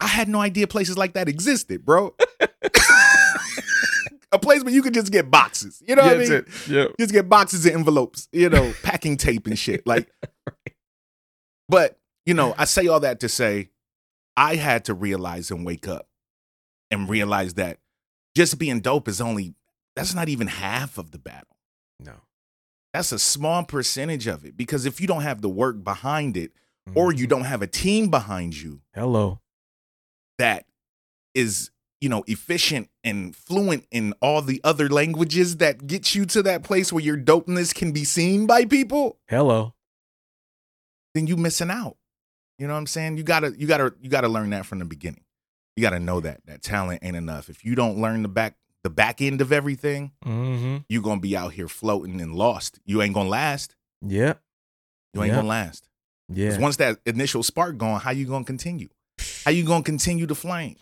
[0.01, 2.15] I had no idea places like that existed, bro.
[4.31, 5.81] a place where you could just get boxes.
[5.85, 6.45] You know what I mean?
[6.67, 6.87] Yeah.
[6.99, 9.85] Just get boxes and envelopes, you know, packing tape and shit.
[9.87, 10.09] Like,
[11.69, 13.69] but you know, I say all that to say,
[14.37, 16.07] I had to realize and wake up
[16.91, 17.79] and realize that
[18.35, 19.55] just being dope is only
[19.95, 21.57] that's not even half of the battle.
[21.99, 22.13] No.
[22.93, 26.51] That's a small percentage of it because if you don't have the work behind it,
[26.95, 27.29] or you mm-hmm.
[27.29, 29.41] don't have a team behind you Hello.
[30.37, 30.65] that
[31.35, 36.41] is you know efficient and fluent in all the other languages that get you to
[36.43, 39.73] that place where your dopeness can be seen by people Hello.
[41.13, 41.97] then you missing out
[42.57, 44.85] you know what i'm saying you gotta you gotta you gotta learn that from the
[44.85, 45.23] beginning
[45.75, 48.89] you gotta know that that talent ain't enough if you don't learn the back the
[48.89, 50.77] back end of everything Mm-hmm.
[50.87, 54.33] you gonna be out here floating and lost you ain't gonna last Yeah.
[55.13, 55.35] you ain't Yeah.
[55.35, 55.87] gonna last
[56.29, 56.57] Yeah.
[56.59, 58.89] once that initial spark gone how you gonna continue
[59.45, 60.75] how you gonna continue to flame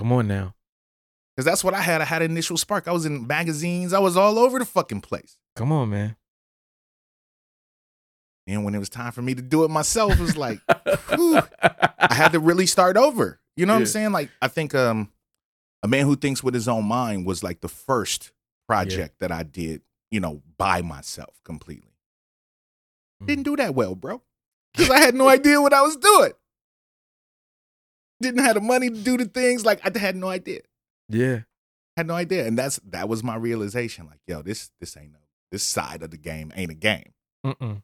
[0.00, 0.54] Come on now.
[1.36, 2.00] Because that's what I had.
[2.00, 2.88] I had an initial spark.
[2.88, 3.92] I was in magazines.
[3.92, 5.36] I was all over the fucking place.
[5.56, 6.16] Come on, man.
[8.46, 10.58] And when it was time for me to do it myself, it was like,
[11.10, 11.38] whew,
[11.98, 13.40] I had to really start over.
[13.58, 14.12] You know what I'm saying?
[14.12, 15.12] Like, I think um,
[15.82, 18.32] A Man Who Thinks with His Own Mind was like the first
[18.66, 21.92] project that I did, you know, by myself completely.
[23.22, 23.26] Mm.
[23.26, 24.22] Didn't do that well, bro.
[24.72, 26.32] Because I had no idea what I was doing.
[28.20, 29.64] Didn't have the money to do the things.
[29.64, 30.60] Like, I had no idea.
[31.08, 31.40] Yeah.
[31.96, 32.46] had no idea.
[32.46, 34.06] And that's that was my realization.
[34.06, 35.18] Like, yo, this this ain't no
[35.50, 37.12] this side of the game ain't a game.
[37.44, 37.82] Mm-mm.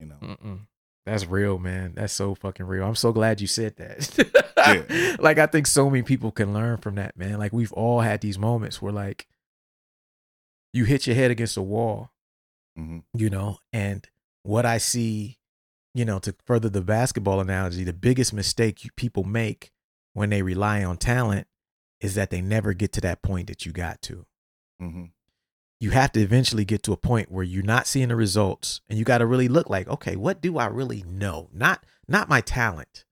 [0.00, 0.16] You know.
[0.22, 0.60] Mm-mm.
[1.06, 1.92] That's real, man.
[1.96, 2.84] That's so fucking real.
[2.84, 4.30] I'm so glad you said that.
[4.56, 5.16] Yeah.
[5.20, 7.38] Like I think so many people can learn from that, man.
[7.38, 9.26] Like we've all had these moments where like
[10.72, 12.10] you hit your head against a wall,
[12.76, 14.08] hmm you know, and
[14.42, 15.38] what I see,
[15.94, 19.70] you know, to further the basketball analogy, the biggest mistake you, people make
[20.12, 21.46] when they rely on talent
[22.00, 24.26] is that they never get to that point that you got to.
[24.78, 25.04] hmm
[25.80, 28.98] you have to eventually get to a point where you're not seeing the results and
[28.98, 31.50] you got to really look like okay what do i really know?
[31.52, 33.04] Not not my talent.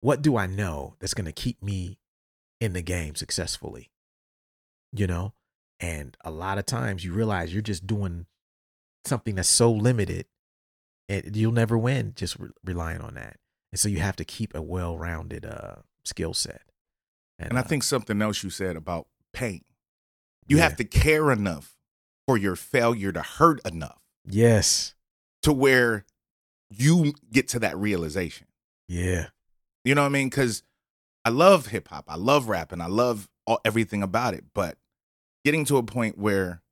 [0.00, 1.98] What do i know that's going to keep me
[2.60, 3.90] in the game successfully?
[4.92, 5.32] You know?
[5.80, 8.26] And a lot of times you realize you're just doing
[9.04, 10.26] something that's so limited
[11.08, 13.36] and you'll never win just re- relying on that
[13.72, 16.62] and so you have to keep a well-rounded uh skill set
[17.38, 19.62] And I uh, think something else you said about pain.
[20.46, 20.64] You yeah.
[20.64, 21.76] have to care enough
[22.26, 24.94] for your failure to hurt enough yes
[25.42, 26.04] to where
[26.70, 28.46] you get to that realization.
[28.88, 29.26] yeah
[29.84, 30.28] You know what I mean?
[30.28, 30.62] Because
[31.24, 34.44] I love hip hop, I love rap, and I love all, everything about it.
[34.54, 34.76] But
[35.44, 36.62] getting to a point where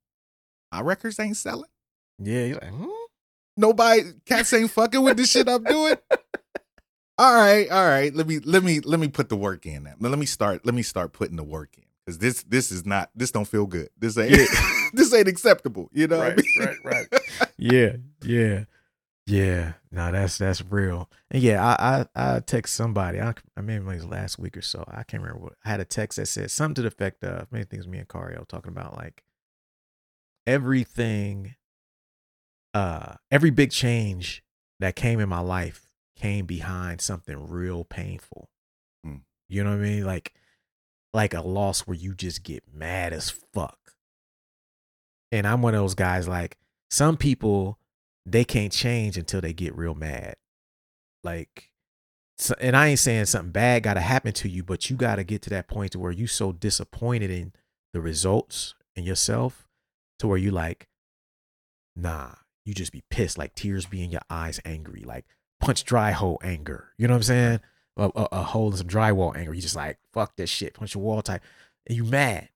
[0.71, 1.71] my records ain't selling,
[2.19, 2.87] yeah you're like, hmm?
[3.57, 5.97] Nobody, cats ain't fucking with the shit I'm doing.
[7.19, 8.15] All right, all right.
[8.15, 9.85] Let me let me let me put the work in.
[9.85, 9.95] Now.
[10.01, 10.65] Let me start.
[10.65, 13.67] Let me start putting the work in because this this is not this don't feel
[13.67, 13.91] good.
[13.99, 14.49] This ain't
[14.93, 15.89] this ain't acceptable.
[15.93, 16.47] You know what I mean?
[16.59, 17.51] right, right.
[17.59, 18.65] yeah, yeah,
[19.27, 19.73] yeah.
[19.91, 21.11] No, that's that's real.
[21.31, 23.21] And yeah, I I, I text somebody.
[23.21, 24.85] I I remember it was last week or so.
[24.89, 25.55] I can't remember what.
[25.65, 27.87] I had a text that said something to the effect of many things.
[27.87, 29.23] Me and Cario talking about like
[30.47, 31.55] everything.
[32.75, 34.43] Uh, every big change
[34.81, 38.49] that came in my life came behind something real painful.
[39.05, 39.17] Hmm.
[39.49, 40.05] You know what I mean?
[40.05, 40.33] Like,
[41.13, 43.79] like a loss where you just get mad as fuck.
[45.31, 46.59] And I'm one of those guys like
[46.91, 47.79] some people
[48.25, 50.37] they can't change until they get real mad.
[51.25, 51.71] Like
[52.39, 55.17] so, and I ain't saying something bad got to happen to you, but you got
[55.17, 57.53] to get to that point to where you so disappointed in
[57.93, 59.69] the results and yourself
[60.19, 60.89] to where you like
[61.95, 62.33] nah,
[62.65, 65.25] you just be pissed like tears be in your eyes angry, like
[65.61, 66.89] punch dry hole anger.
[66.99, 67.61] You know what I'm saying?
[67.97, 69.53] A, a, a hole in some drywall anger.
[69.53, 71.43] You just like fuck this shit, punch a wall type,
[71.87, 72.49] and you mad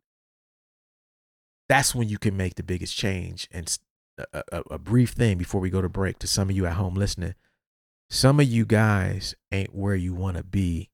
[1.68, 3.48] that's when you can make the biggest change.
[3.52, 3.76] And
[4.70, 7.34] a brief thing before we go to break to some of you at home listening.
[8.08, 10.90] Some of you guys ain't where you want to be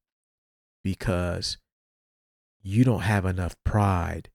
[0.82, 1.58] because
[2.62, 4.28] you don't have enough pride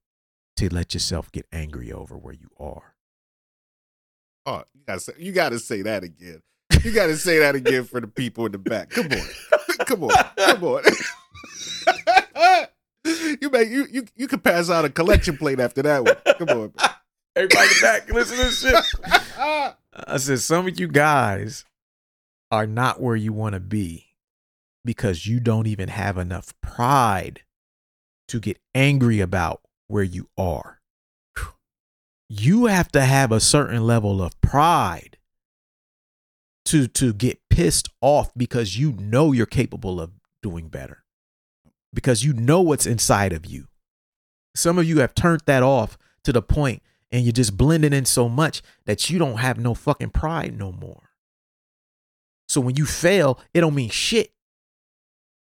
[0.57, 2.95] to let yourself get angry over where you are.
[4.47, 6.41] Oh, you gotta say, you gotta say that again.
[6.81, 8.89] You gotta say that again for the people in the back.
[8.91, 9.27] Come on,
[9.85, 10.83] come on, come on.
[13.41, 16.15] you may you you you could pass out a collection plate after that one.
[16.37, 16.71] Come on.
[16.77, 16.89] man.
[17.35, 18.83] Everybody back, listen to this shit.
[19.93, 21.65] I said, some of you guys
[22.49, 24.05] are not where you want to be
[24.85, 27.41] because you don't even have enough pride
[28.29, 30.76] to get angry about where you are.
[32.29, 35.17] You have to have a certain level of pride
[36.65, 40.11] to to get pissed off because you know you're capable of
[40.43, 41.03] doing better.
[41.93, 43.67] Because you know what's inside of you.
[44.55, 48.05] Some of you have turned that off to the point and you're just blending in
[48.05, 51.09] so much that you don't have no fucking pride no more.
[52.49, 54.31] So when you fail, it don't mean shit.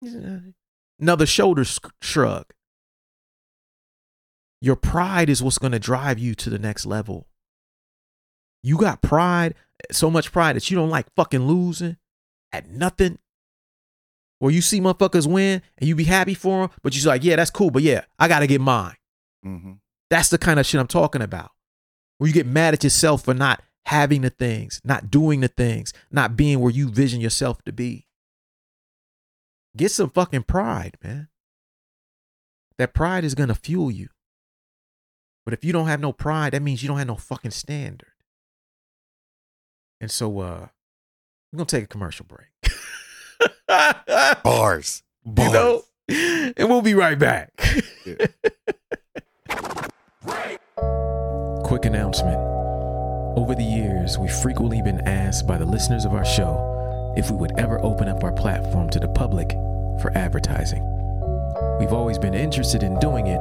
[1.01, 1.65] Another shoulder
[2.03, 2.47] shrug.
[4.65, 7.27] Your pride is what's going to drive you to the next level.
[8.63, 9.55] You got pride,
[9.93, 11.99] so much pride that you don't like fucking losing
[12.51, 13.19] at nothing.
[14.41, 17.37] Or you see motherfuckers win and you be happy for them, but you're like, yeah,
[17.37, 18.95] that's cool, but yeah, I got to get mine.
[19.43, 19.73] hmm
[20.09, 21.51] That's the kind of shit I'm talking about.
[22.17, 25.93] Where you get mad at yourself for not having the things, not doing the things,
[26.11, 28.07] not being where you vision yourself to be.
[29.77, 31.29] Get some fucking pride, man.
[32.79, 34.09] That pride is going to fuel you.
[35.45, 38.13] But if you don't have no pride, that means you don't have no fucking standard.
[40.01, 40.67] And so uh
[41.53, 42.49] we're to take a commercial break.
[44.43, 45.03] Bars.
[45.25, 45.83] you know?
[46.09, 47.51] And we'll be right back.
[48.05, 48.15] Yeah.
[51.65, 52.37] Quick announcement.
[53.37, 57.37] Over the years, we've frequently been asked by the listeners of our show if we
[57.37, 59.51] would ever open up our platform to the public
[60.01, 60.83] for advertising.
[61.79, 63.41] We've always been interested in doing it,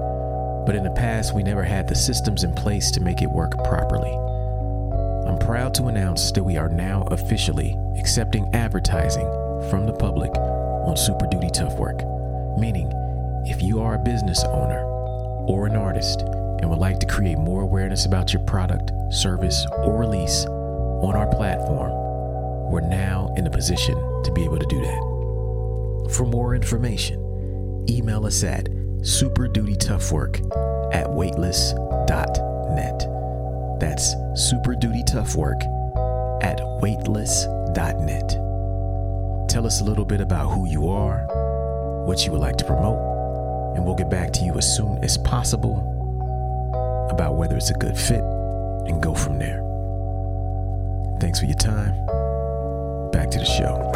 [0.66, 3.52] but in the past, we never had the systems in place to make it work
[3.66, 4.12] properly.
[5.28, 9.28] I'm proud to announce that we are now officially accepting advertising
[9.70, 11.98] from the public on Super Duty Tough Work,
[12.60, 12.92] meaning
[13.46, 14.82] if you are a business owner
[15.48, 19.98] or an artist and would like to create more awareness about your product, service, or
[19.98, 21.92] release on our platform,
[22.72, 26.14] we're now in a position to be able to do that.
[26.16, 28.68] For more information, email us at
[29.04, 30.40] superdutytoughwork
[30.94, 33.00] at weightless.net.
[33.80, 35.62] That's super duty tough work
[36.42, 38.30] at weightless.net.
[39.50, 41.26] Tell us a little bit about who you are,
[42.06, 45.18] what you would like to promote, and we'll get back to you as soon as
[45.18, 45.90] possible
[47.12, 48.24] about whether it's a good fit
[48.88, 49.62] and go from there.
[51.20, 51.92] Thanks for your time.
[53.12, 53.92] Back to the show.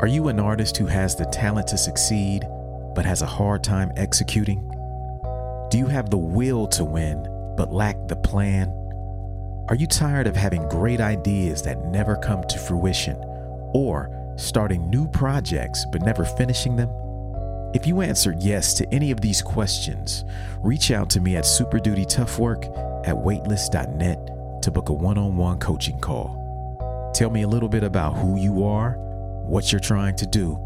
[0.00, 2.46] Are you an artist who has the talent to succeed
[2.94, 4.60] but has a hard time executing?
[5.70, 7.22] Do you have the will to win
[7.56, 8.68] but lack the plan?
[9.68, 13.16] Are you tired of having great ideas that never come to fruition
[13.72, 16.90] or starting new projects but never finishing them?
[17.74, 20.24] If you answered yes to any of these questions,
[20.58, 25.98] reach out to me at superdutytoughwork at weightless.net to book a one on one coaching
[25.98, 27.10] call.
[27.14, 28.92] Tell me a little bit about who you are,
[29.46, 30.58] what you're trying to do,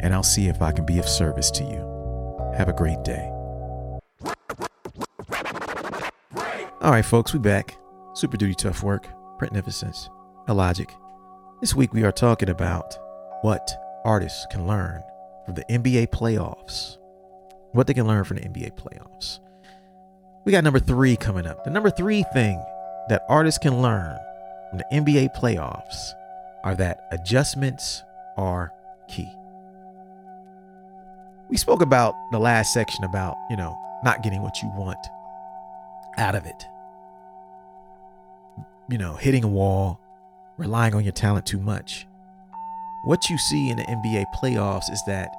[0.00, 2.52] and I'll see if I can be of service to you.
[2.56, 3.30] Have a great day.
[6.80, 7.76] All right, folks, we back.
[8.14, 9.06] Super Duty Tough Work,
[9.38, 10.08] Printnificence,
[10.48, 10.90] Illogic.
[11.60, 12.96] This week we are talking about
[13.42, 13.68] what
[14.04, 15.02] artists can learn
[15.44, 16.98] from the NBA playoffs.
[17.72, 19.40] What they can learn from the NBA playoffs.
[20.44, 21.64] We got number three coming up.
[21.64, 22.62] The number three thing
[23.08, 24.18] that artists can learn
[24.70, 26.12] from the NBA playoffs
[26.64, 28.02] are that adjustments
[28.36, 28.72] are
[29.08, 29.30] key.
[31.50, 34.98] We spoke about the last section about, you know, not getting what you want
[36.18, 36.66] out of it.
[38.90, 39.98] You know, hitting a wall,
[40.58, 42.06] relying on your talent too much.
[43.04, 45.30] What you see in the NBA playoffs is that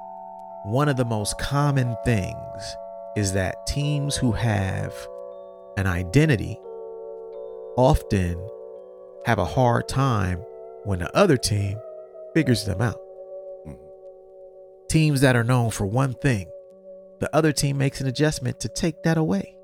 [0.63, 2.76] one of the most common things
[3.15, 4.93] is that teams who have
[5.78, 6.60] an identity
[7.78, 8.36] often
[9.26, 10.39] have a hard time
[10.86, 11.78] when the other team
[12.34, 13.00] figures them out.
[14.89, 16.49] Teams that are known for one thing,
[17.20, 19.55] the other team makes an adjustment to take that away.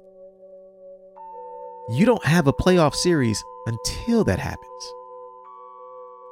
[1.90, 4.94] You don't have a playoff series until that happens.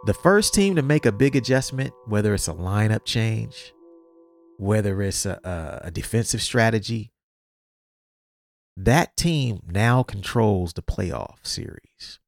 [0.06, 3.74] The first team to make a big adjustment, whether it's a lineup change,
[4.58, 7.14] whether it's a, a, defensive strategy,
[8.78, 12.20] that team now controls the playoff series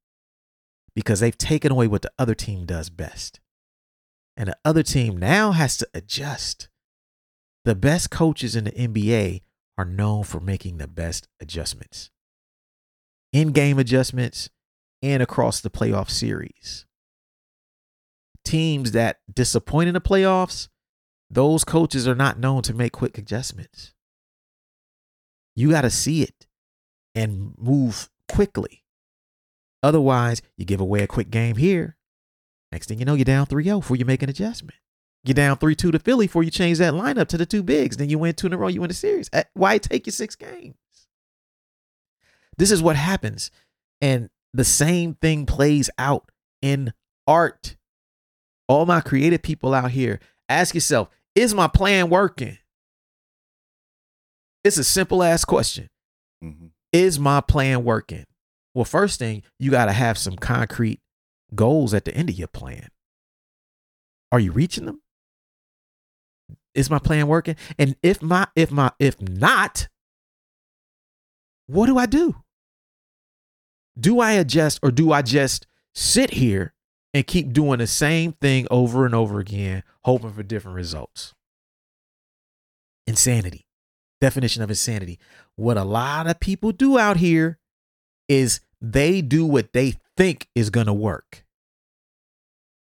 [0.94, 3.40] because they've taken away what the other team does best.
[4.36, 6.68] And the other team now has to adjust.
[7.64, 9.42] The best coaches in the NBA
[9.78, 12.10] are known for making the best adjustments
[13.32, 14.48] in game adjustments
[15.02, 16.86] and across the playoff series.
[18.44, 20.68] Teams that disappoint in the playoffs,
[21.28, 23.92] those coaches are not known to make quick adjustments.
[25.54, 26.46] You got to see it
[27.14, 28.84] and move quickly.
[29.82, 31.95] Otherwise, you give away a quick game here.
[32.72, 34.74] Next thing you know, you're down 3 0 before you make an adjustment.
[35.24, 37.96] You're down 3 2 to Philly before you change that lineup to the two bigs.
[37.96, 39.28] Then you win two in a row, you win the series.
[39.32, 40.74] Uh, Why take you six games?
[42.58, 43.50] This is what happens.
[44.00, 46.30] And the same thing plays out
[46.62, 46.92] in
[47.26, 47.76] art.
[48.68, 52.58] All my creative people out here, ask yourself, is my plan working?
[54.64, 55.88] It's a simple ass question.
[56.42, 56.70] Mhm.
[56.92, 58.24] Is my plan working?
[58.74, 61.00] Well, first thing, you got to have some concrete
[61.56, 62.88] goals at the end of your plan.
[64.30, 65.00] Are you reaching them?
[66.74, 67.56] Is my plan working?
[67.78, 69.88] And if my if my if not,
[71.66, 72.36] what do I do?
[73.98, 76.74] Do I adjust or do I just sit here
[77.14, 81.34] and keep doing the same thing over and over again, hoping for different results?
[83.06, 83.66] Insanity.
[84.20, 85.18] Definition of insanity.
[85.56, 87.58] What a lot of people do out here
[88.28, 91.45] is they do what they think is going to work.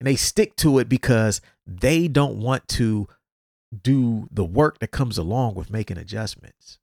[0.02, 3.08] And they stick to it because they don't want to
[3.84, 6.80] do the work that comes along with making adjustments.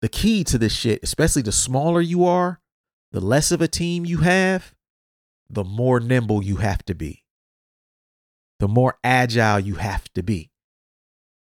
[0.00, 2.60] The key to this shit, especially the smaller you are,
[3.12, 4.74] the less of a team you have,
[5.48, 7.22] the more nimble you have to be.
[8.58, 10.50] The more agile you have to be.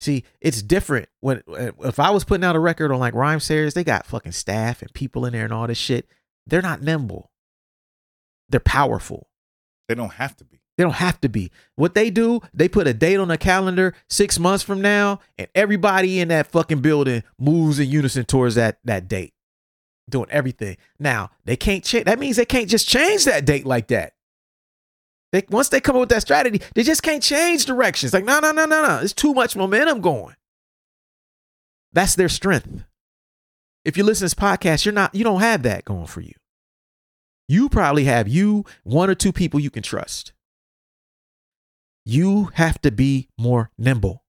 [0.02, 3.84] See, it's different when if I was putting out a record on like Rhymesayers, they
[3.84, 6.08] got fucking staff and people in there and all this shit.
[6.48, 7.30] They're not nimble.
[8.50, 9.30] They're powerful.
[9.88, 10.62] They don't have to be.
[10.78, 11.52] They don't have to be.
[11.76, 15.48] What they do, they put a date on the calendar six months from now, and
[15.56, 19.34] everybody in that fucking building moves in unison towards that that date,
[20.08, 20.78] doing everything.
[21.00, 22.06] Now they can't change.
[22.06, 24.14] That means they can't just change that date like that.
[25.32, 28.14] They once they come up with that strategy, they just can't change directions.
[28.14, 29.00] Like no, no, no, no, no.
[29.02, 30.36] It's too much momentum going.
[31.92, 32.84] That's their strength.
[33.84, 35.16] If you listen to this podcast, you're not.
[35.16, 36.34] You don't have that going for you.
[37.48, 40.34] You probably have you one or two people you can trust
[42.08, 44.24] you have to be more nimble.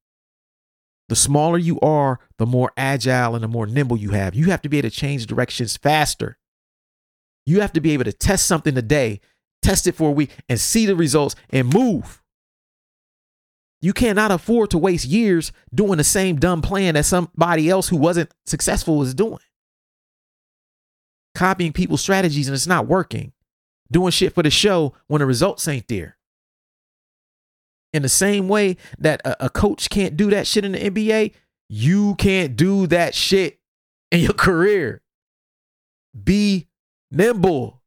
[1.08, 4.34] The smaller you are, the more agile and the more nimble you have.
[4.34, 6.38] You have to be able to change directions faster.
[7.46, 9.20] You have to be able to test something today,
[9.62, 12.20] test it for a week, and see the results and move.
[13.80, 17.96] You cannot afford to waste years doing the same dumb plan that somebody else who
[17.96, 19.38] wasn't successful was doing.
[21.38, 23.32] Copying people's strategies and it's not working.
[23.92, 26.18] Doing shit for the show when the results ain't there
[27.92, 31.32] in the same way that a, a, coach can't do that shit in the NBA,
[31.68, 33.60] you can't do that shit
[34.10, 35.02] in your career.
[36.22, 36.66] Be
[37.10, 37.82] nimble.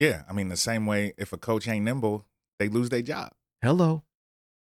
[0.00, 2.24] Yeah, I mean the same way if a coach ain't nimble,
[2.58, 3.32] they lose their job.
[3.62, 4.04] Hello.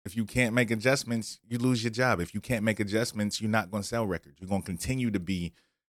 [0.04, 2.20] If you can't make adjustments, you lose your job.
[2.20, 4.36] If you can't make adjustments, you're not going to sell records.
[4.38, 5.54] You're going to continue to be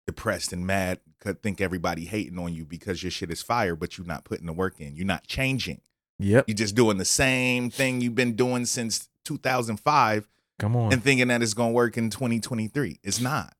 [0.08, 3.98] depressed and mad, could think everybody hating on you because your shit is fire, but
[3.98, 4.96] you're not putting the work in.
[4.96, 5.82] You're not changing.
[6.20, 6.46] Yep.
[6.48, 10.28] You're just doing the same thing you've been doing since 2005
[10.58, 10.92] Come on.
[10.92, 13.00] and thinking that it's going to work in 2023.
[13.04, 13.54] It's not.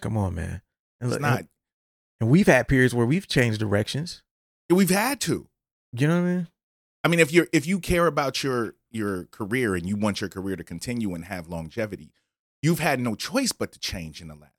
[0.00, 0.62] Come on, man.
[1.00, 1.38] And It's look, not.
[1.40, 1.48] And,
[2.20, 4.22] and we've had periods where we've changed directions.
[4.70, 5.48] We've had to.
[5.92, 6.48] You know what I mean?
[7.04, 10.30] I mean, if you're if you care about your your career and you want your
[10.30, 12.12] career to continue and have longevity,
[12.62, 14.52] you've had no choice but to change in the last.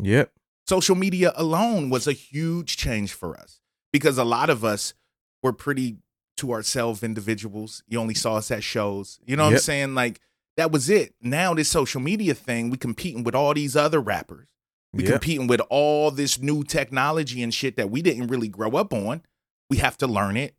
[0.00, 0.32] Yep.
[0.66, 3.60] Social media alone was a huge change for us
[3.92, 4.94] because a lot of us
[5.42, 5.98] were pretty
[6.38, 7.82] to ourselves individuals.
[7.86, 9.20] You only saw us at shows.
[9.26, 9.94] You know what I'm saying?
[9.94, 10.20] Like
[10.56, 11.14] that was it.
[11.20, 14.48] Now this social media thing, we competing with all these other rappers.
[14.92, 15.12] We Yep.
[15.12, 19.22] competing with all this new technology and shit that we didn't really grow up on.
[19.68, 20.54] We have to learn it.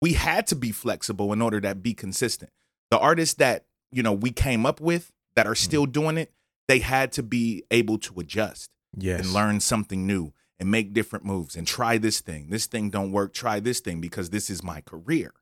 [0.00, 2.52] We had to be flexible in order to be consistent.
[2.90, 5.64] The artists that, you know, we came up with that are mm-hmm.
[5.64, 6.32] still doing it,
[6.68, 9.20] they had to be able to adjust Yes.
[9.20, 12.50] and learn something new and make different moves and try this thing.
[12.50, 15.32] This thing don't work, try this thing because this is my career.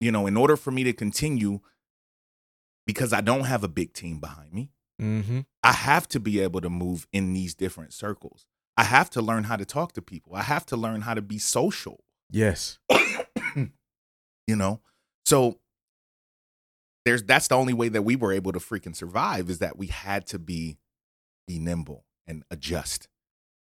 [0.00, 1.60] You know, in order for me to continue
[2.86, 5.40] because I don't have a big team behind me, Mm-hmm.
[5.62, 8.46] I have to be able to move in these different circles.
[8.78, 10.34] I have to learn how to talk to people.
[10.34, 12.78] I have to learn how to be social, Yes.
[13.54, 14.80] you know?
[15.26, 15.58] So
[17.04, 19.88] there's that's the only way that we were able to freaking survive is that we
[19.88, 20.78] had to be
[21.46, 23.08] be nimble and adjust,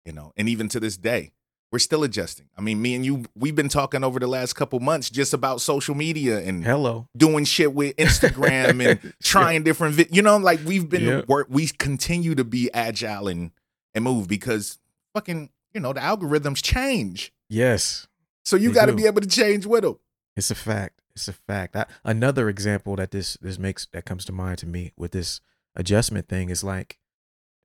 [0.05, 0.31] you know.
[0.37, 1.31] And even to this day,
[1.71, 2.49] we're still adjusting.
[2.57, 5.61] I mean, me and you we've been talking over the last couple months just about
[5.61, 7.07] social media and Hello.
[7.15, 11.47] doing shit with Instagram and trying different, vi- you know, like we've been work.
[11.49, 13.51] We continue to be agile and
[13.93, 14.79] and move because
[15.13, 17.33] fucking, you know, the algorithms change.
[17.49, 18.07] Yes.
[18.43, 19.97] So you got to be able to change with them.
[20.35, 21.01] It's a fact.
[21.13, 21.75] It's a fact.
[21.75, 25.39] I, another example that this this makes that comes to mind to me with this
[25.75, 26.97] adjustment thing is like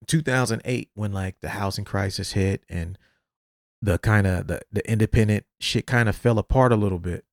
[0.06, 2.98] 2008 when like the housing crisis hit and
[3.82, 7.24] the kind of the, the independent shit kind of fell apart a little bit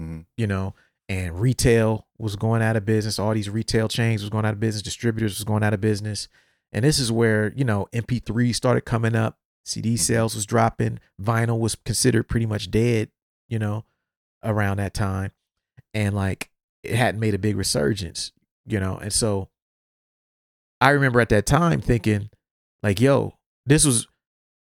[0.00, 0.24] Mhm.
[0.36, 0.74] you know
[1.08, 3.18] and retail was going out of business.
[3.18, 4.82] All these retail chains was going out of business.
[4.82, 6.28] Distributors was going out of business.
[6.72, 9.38] And this is where you know mp3 started coming up.
[9.64, 11.00] Cd sales was dropping.
[11.20, 13.10] Vinyl was considered pretty much dead
[13.48, 13.84] you know
[14.44, 15.32] around that time.
[15.92, 16.50] And like
[16.84, 18.32] it hadn't made a big resurgence
[18.66, 18.96] you know.
[18.96, 19.48] And so
[20.80, 22.30] i remember at that time thinking
[22.82, 23.34] like yo
[23.66, 24.06] this was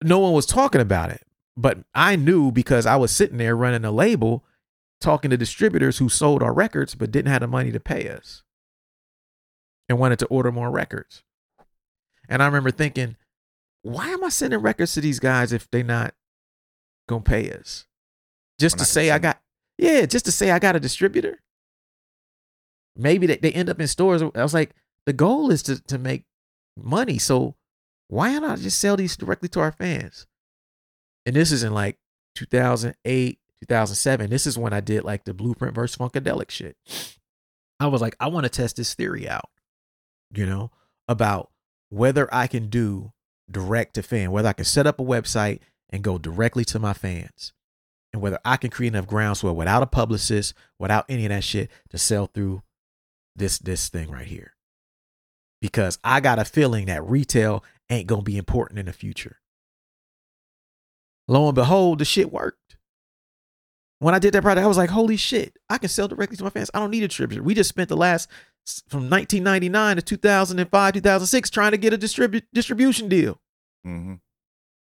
[0.03, 1.21] no one was talking about it.
[1.57, 4.43] But i knew because i was sitting there running a label
[5.01, 8.43] talking to distributors who sold our records but didn't have the money to pay us
[9.87, 11.23] and wanted to order more records.
[12.27, 13.15] And i remember thinking
[13.81, 16.13] why am i sending records to these guys if they're not
[17.07, 17.85] gonna pay us?
[18.59, 19.41] Just We're to say i got
[19.77, 21.39] yeah just to say i got a distributor?
[22.95, 24.21] Maybe they, they end up in stores.
[24.21, 24.75] I was like
[25.09, 26.25] the goal is to, to make
[26.77, 27.17] money.
[27.17, 27.55] So
[28.09, 30.27] why not just sell these directly to our fans?
[31.25, 31.97] And this is in like
[32.35, 36.77] 2008 2007 this is when i did like the blueprint versus funkadelic shit.
[37.79, 39.49] I was like i want to test this theory out
[40.31, 40.71] you know
[41.07, 41.49] about
[41.89, 43.11] whether i can do
[43.49, 46.93] direct to fan whether i can set up a website and go directly to my
[46.93, 47.51] fans
[48.13, 51.69] and whether i can create enough groundswell without a publicist without any of that shit
[51.89, 52.61] to sell through
[53.35, 54.53] this this thing right here
[55.61, 59.37] because i got a feeling that retail ain't gonna be important in the future
[61.27, 62.77] lo and behold the shit worked
[64.01, 66.43] when I did that project, I was like, holy shit, I can sell directly to
[66.45, 66.71] my fans.
[66.73, 67.43] I don't need a distributor.
[67.43, 68.29] We just spent the last
[68.87, 73.41] from 1999 to 2005, 2006 trying to get a distribu- distribution deal.
[73.83, 74.15] hmm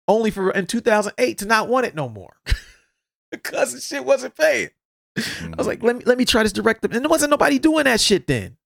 [0.08, 2.36] Only for in 2008 to not want it no more
[3.30, 4.70] because the shit wasn't paying.
[5.18, 6.82] I was like, let me let me try this direct.
[6.84, 8.56] And there wasn't nobody doing that shit then.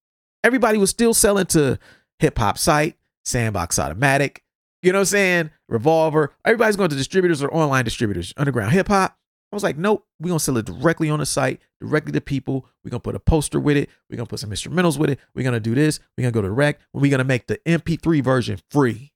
[0.44, 1.78] Everybody was still selling to
[2.20, 4.42] Hip Hop Site, Sandbox Automatic,
[4.82, 5.50] you know what I'm saying?
[5.68, 6.32] Revolver.
[6.44, 8.32] Everybody's going to distributors or online distributors.
[8.36, 9.16] Underground Hip Hop.
[9.50, 12.66] I was like, nope, we're gonna sell it directly on the site, directly to people.
[12.84, 13.88] We're gonna put a poster with it.
[14.10, 15.18] We're gonna put some instrumentals with it.
[15.34, 16.00] We're gonna do this.
[16.16, 16.78] We're gonna go to rec.
[16.92, 19.12] We're gonna make the MP3 version free.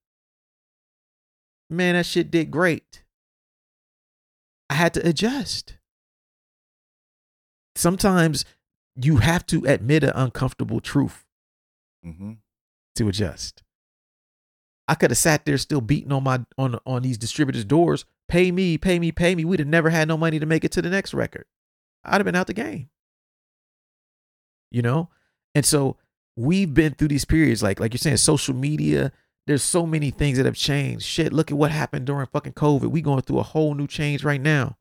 [1.68, 3.02] Man, that shit did great.
[4.70, 5.76] I had to adjust.
[7.76, 8.46] Sometimes
[8.96, 11.24] you have to admit an uncomfortable truth
[12.02, 12.32] hmm
[12.94, 13.62] to adjust.
[14.88, 18.04] I could have sat there still beating on my on on these distributors' doors.
[18.28, 19.44] Pay me, pay me, pay me.
[19.44, 21.46] We'd have never had no money to make it to the next record.
[22.04, 22.90] I'd have been out the game.
[24.70, 25.08] You know?
[25.54, 25.96] And so
[26.36, 29.12] we've been through these periods, like like you're saying, social media.
[29.46, 31.04] There's so many things that have changed.
[31.04, 32.90] Shit, look at what happened during fucking COVID.
[32.90, 34.76] We going through a whole new change right now.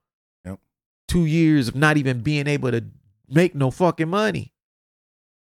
[0.46, 0.60] Yep.
[1.08, 2.84] Two years of not even being able to
[3.32, 4.54] make no fucking money.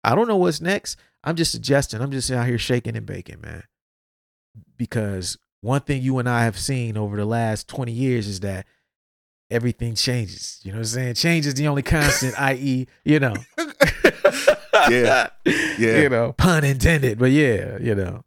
[0.05, 0.97] I don't know what's next.
[1.25, 2.01] I'm just suggesting.
[2.01, 3.65] I'm just out here shaking and baking, man.
[4.77, 8.67] Because one thing you and I have seen over the last 20 years is that
[9.51, 10.61] everything changes.
[10.63, 11.15] You know what I'm saying?
[11.15, 13.35] Change is the only constant, i.e., you know.
[14.91, 15.29] Yeah.
[15.79, 15.99] Yeah.
[16.03, 18.25] You know, pun intended, but yeah, you know.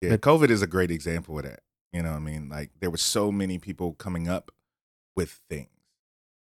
[0.00, 1.60] Yeah, But- COVID is a great example of that.
[1.92, 4.50] You know, what I mean, like there were so many people coming up
[5.16, 5.68] with things.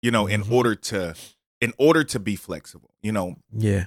[0.03, 0.53] You know, in Mhm.
[0.53, 1.15] order to,
[1.61, 2.91] in order to be flexible.
[3.03, 3.87] You know, Yeah.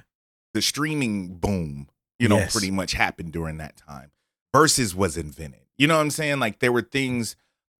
[0.54, 1.88] the streaming boom.
[2.18, 2.52] You know, Yes.
[2.52, 4.12] pretty much happened during that time.
[4.54, 5.60] Verzuz was invented.
[5.76, 6.38] You know what I'm saying?
[6.38, 7.34] Like there were things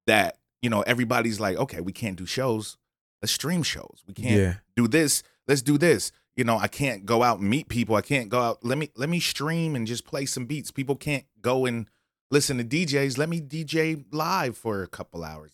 [0.06, 2.76] that you know everybody's like, okay, we can't do shows.
[3.20, 4.02] Let's stream shows.
[4.06, 4.54] We can't Yeah.
[4.74, 5.22] do this.
[5.46, 6.10] Let's do this.
[6.34, 7.94] You know, I can't go out and meet people.
[7.94, 8.64] I can't go out.
[8.64, 10.70] Let me let me stream and just play some beats.
[10.70, 11.88] People can't go and
[12.30, 13.18] listen to DJs.
[13.18, 15.52] Let me DJ live for a couple hours.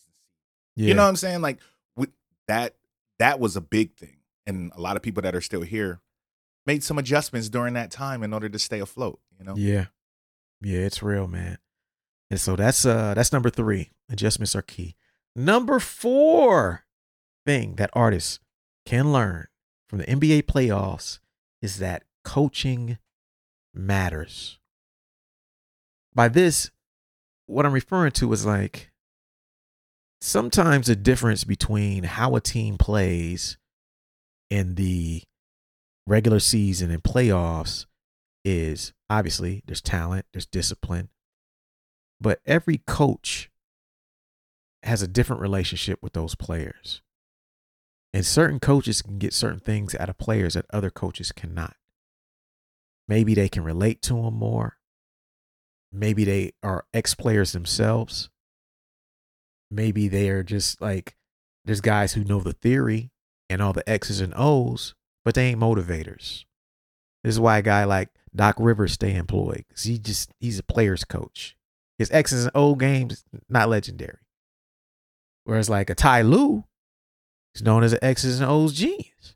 [0.75, 0.87] Yeah.
[0.87, 1.41] You know what I'm saying?
[1.41, 1.59] Like
[1.97, 2.11] with
[2.47, 2.75] that
[3.19, 4.15] that was a big thing.
[4.45, 6.01] And a lot of people that are still here
[6.65, 9.55] made some adjustments during that time in order to stay afloat, you know?
[9.55, 9.85] Yeah.
[10.61, 11.57] Yeah, it's real, man.
[12.29, 13.91] And so that's uh that's number 3.
[14.11, 14.95] Adjustments are key.
[15.35, 16.83] Number 4
[17.45, 18.39] thing that artists
[18.85, 19.47] can learn
[19.87, 21.19] from the NBA playoffs
[21.61, 22.97] is that coaching
[23.73, 24.59] matters.
[26.13, 26.71] By this
[27.45, 28.91] what I'm referring to is like
[30.21, 33.57] sometimes the difference between how a team plays
[34.49, 35.23] in the
[36.07, 37.85] regular season and playoffs
[38.43, 41.09] is obviously there's talent, there's discipline,
[42.19, 43.49] but every coach
[44.83, 47.01] has a different relationship with those players.
[48.13, 51.75] And certain coaches can get certain things out of players that other coaches cannot.
[53.07, 54.77] Maybe they can relate to them more.
[55.91, 58.29] Maybe they are ex players themselves.
[59.69, 61.15] Maybe they are just like,
[61.65, 63.11] there's guys who know the theory
[63.49, 64.95] and all the X's and O's,
[65.25, 66.45] but they ain't motivators.
[67.23, 70.63] This is why a guy like Doc Rivers stay employed because he just he's a
[70.63, 71.55] player's coach.
[71.97, 74.19] His X's and O games not legendary.
[75.43, 76.63] Whereas like a Ty Lue,
[77.53, 79.35] he's known as an X's and O's genius.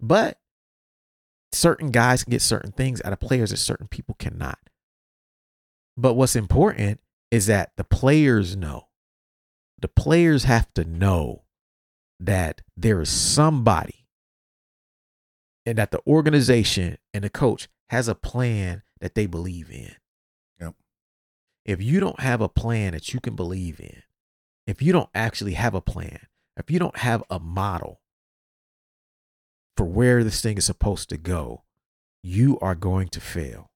[0.00, 0.38] But
[1.52, 4.58] certain guys can get certain things out of players that certain people cannot.
[5.96, 7.00] But what's important
[7.30, 8.88] is that the players know.
[9.80, 11.43] The players have to know
[12.20, 14.06] that there is somebody
[15.66, 19.94] and that the organization and the coach has a plan that they believe in.
[20.60, 20.74] Yep.
[21.64, 24.02] If you don't have a plan that you can believe in,
[24.66, 26.20] if you don't actually have a plan,
[26.56, 28.00] if you don't have a model
[29.76, 31.64] for where this thing is supposed to go,
[32.22, 33.70] you are going to fail.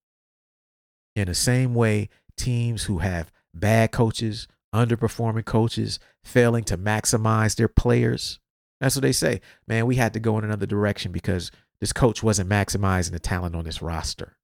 [1.15, 7.69] In the same way, teams who have bad coaches, underperforming coaches, failing to maximize their
[7.69, 8.39] players,
[8.81, 9.41] that's what they say.
[9.67, 11.51] Man, we had to go in another direction because
[11.81, 14.37] this coach wasn't maximizing the talent on this roster.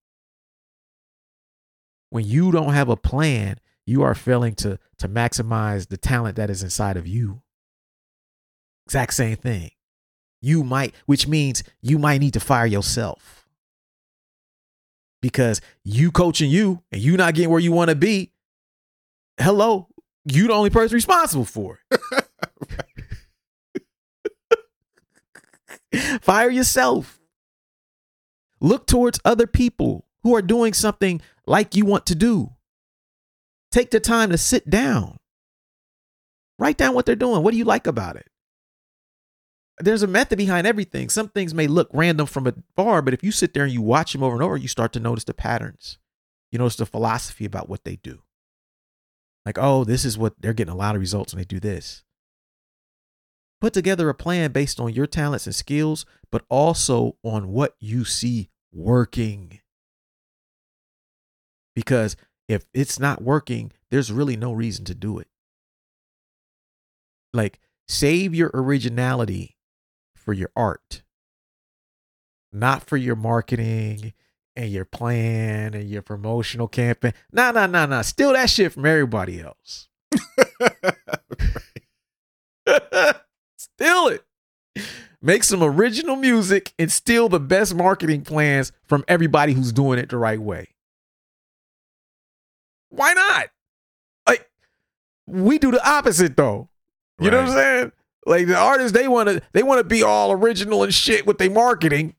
[2.11, 6.51] When you don't have a plan, you are failing to, to maximize the talent that
[6.51, 7.43] is inside of you.
[8.87, 9.71] Exact same thing.
[10.41, 13.47] You might, which means you might need to fire yourself.
[15.23, 18.33] Because you coaching you and you not getting where you want to be,
[19.41, 19.89] hello,
[20.25, 22.01] you the only person responsible for it.
[26.23, 27.21] Fire yourself.
[28.61, 32.51] Look towards other people who are doing something like you want to do.
[33.71, 35.19] Take the time to sit down.
[36.59, 37.43] Write down what they're doing.
[37.43, 38.27] What do you like about it?
[39.81, 41.09] There's a method behind everything.
[41.09, 44.13] Some things may look random from afar, but if you sit there and you watch
[44.13, 45.99] them over and over, you start to notice the patterns.
[46.53, 48.23] You notice the philosophy about what they do.
[49.45, 52.03] Like, oh, this is what they're getting a lot of results when they do this.
[53.61, 58.05] Put together a plan based on your talents and skills, but also on what you
[58.05, 59.61] see working.
[61.75, 62.17] Because
[62.49, 65.29] if it's not working, there's really no reason to do it.
[67.33, 69.57] Like, save your originality
[70.15, 71.03] for your art,
[72.53, 74.13] not for your marketing
[74.57, 77.13] and your plan and your promotional campaign.
[77.33, 78.03] Nah, nah, nah, nah.
[78.03, 79.89] Steal that shit from everybody else.
[83.57, 84.25] steal it.
[85.21, 90.11] Make some original music and steal the best marketing plans from everybody who's doing it
[90.11, 90.69] the right way.
[92.91, 93.49] Why not?
[94.29, 94.51] Like,
[95.27, 96.69] we do the opposite though.
[97.19, 97.93] You know what I'm saying?
[98.27, 101.39] Like the artists, they want to they want to be all original and shit with
[101.39, 102.15] their marketing.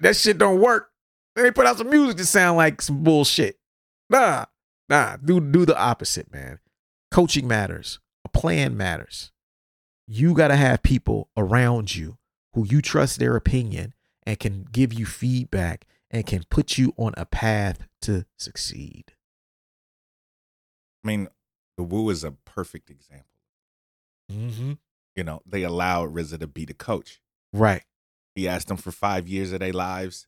[0.00, 0.90] That shit don't work.
[1.38, 3.60] Then they put out some music that sound like some bullshit.
[4.10, 4.46] Nah,
[4.88, 5.16] nah.
[5.18, 6.58] Do do the opposite, man.
[7.12, 8.00] Coaching matters.
[8.24, 9.30] A plan matters.
[10.08, 12.18] You got to have people around you
[12.54, 13.94] who you trust their opinion
[14.26, 19.04] and can give you feedback and can put you on a path to succeed.
[21.04, 21.28] I mean,
[21.76, 23.26] the Wu is a perfect example.
[24.32, 24.72] Mm-hmm.
[25.14, 27.20] You know, they allowed RZA to be the coach.
[27.52, 27.84] Right.
[28.34, 30.26] He asked them for five years of their lives.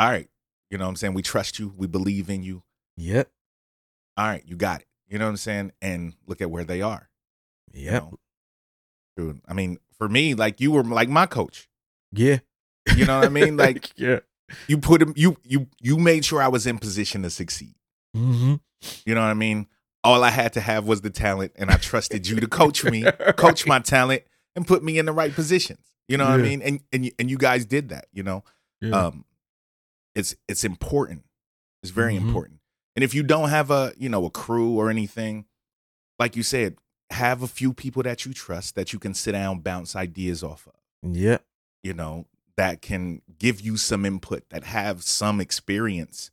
[0.00, 0.28] All right.
[0.70, 1.14] You know what I'm saying?
[1.14, 1.74] We trust you.
[1.76, 2.62] We believe in you.
[2.96, 3.30] Yep.
[4.16, 4.42] All right.
[4.46, 4.86] You got it.
[5.08, 5.72] You know what I'm saying?
[5.82, 7.08] And look at where they are.
[7.72, 8.18] you know?
[9.16, 11.68] Dude, I mean, for me, like you were like my coach.
[12.12, 12.38] Yeah.
[12.96, 13.56] You know what I mean?
[13.56, 14.20] Like yeah.
[14.68, 17.74] you put him, you you you made sure I was in position to succeed.
[18.16, 18.54] Mm-hmm.
[19.04, 19.66] You know what I mean?
[20.02, 23.04] All I had to have was the talent, and I trusted you to coach me,
[23.36, 24.22] coach my talent,
[24.56, 25.84] and put me in the right positions.
[26.08, 26.62] You know what I mean?
[26.62, 28.06] And and you- and you guys did that.
[28.12, 28.44] You know,
[28.80, 28.92] Yeah.
[29.08, 29.24] um,
[30.14, 31.24] it's it's important.
[31.82, 32.26] It's very Mhm.
[32.28, 32.60] important.
[32.96, 35.46] And if you don't have a you know a crew or anything,
[36.18, 36.76] like you said,
[37.10, 40.66] have a few people that you trust that you can sit down, bounce ideas off
[40.66, 40.74] of.
[41.14, 41.38] Yeah.
[41.82, 46.30] You know that can give you some input, that have some experience,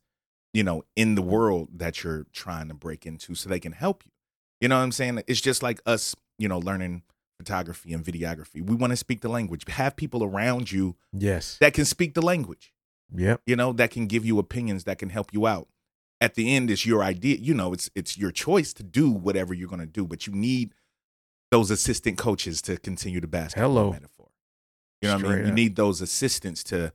[0.52, 4.04] you know, in the world that you're trying to break into, so they can help
[4.04, 4.12] you.
[4.60, 5.22] You know what I'm saying?
[5.26, 7.02] It's just like us, you know, learning
[7.38, 8.60] photography and videography.
[8.60, 9.62] We want to speak the language.
[9.68, 11.56] Have people around you Yes.
[11.60, 12.74] that can speak the language
[13.14, 13.40] Yep.
[13.46, 15.68] you know that can give you opinions that can help you out.
[16.20, 19.54] At the end it's your idea you know it's it's your choice to do whatever
[19.54, 20.74] you're going to do but you need
[21.50, 23.92] those assistant coaches to continue the basketball Hello.
[23.92, 24.26] metaphor.
[25.00, 25.32] You know what i mean?
[25.38, 26.92] Straight you need those assistants to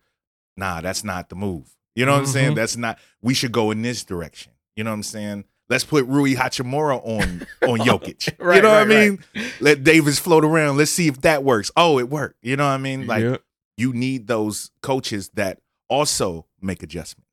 [0.57, 1.75] nah that's not the move.
[1.95, 2.51] You know what i'm saying?
[2.51, 2.55] Mhm.
[2.57, 4.51] that's not we should go in this direction.
[4.75, 5.45] You know what i'm saying?
[5.69, 8.37] Let's put rui hachimura on on jokic.
[8.37, 9.53] You Right, know what i mean right.
[9.61, 10.77] let davis float around.
[10.77, 11.71] Let's see if that works.
[11.77, 12.37] Oh it worked.
[12.43, 13.07] You know what i mean?
[13.07, 13.41] Like Yep.
[13.77, 15.59] you need those coaches that
[15.89, 17.29] also make adjustments,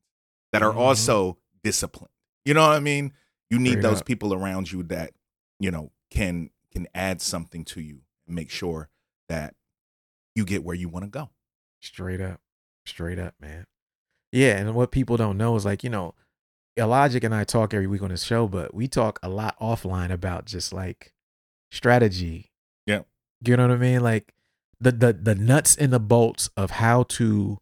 [0.51, 0.77] that are Mhm.
[0.77, 2.11] also disciplined.
[2.45, 3.13] You know what I mean?
[3.49, 4.05] You need Straight those up.
[4.05, 5.13] people around you that,
[5.59, 8.89] you know, can can add something to you and make sure
[9.27, 9.55] that
[10.35, 11.29] you get where you want to go.
[11.81, 12.39] Straight up.
[12.85, 13.67] Straight up, man.
[14.31, 16.15] Yeah, and what people don't know is like, you know,
[16.77, 20.09] Logic and I talk every week on this show, but we talk a lot offline
[20.09, 21.13] about just like
[21.71, 22.51] strategy.
[22.87, 23.01] Yeah.
[23.45, 24.01] You know what I mean?
[24.01, 24.33] Like
[24.79, 27.59] the the the nuts and the bolts of how to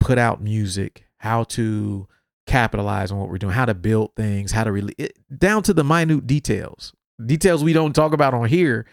[0.00, 2.08] put out music, how to
[2.46, 5.72] capitalize on what we're doing, how to build things, how to really it, down to
[5.72, 6.92] the minute details.
[7.24, 8.86] Details we don't talk about on here,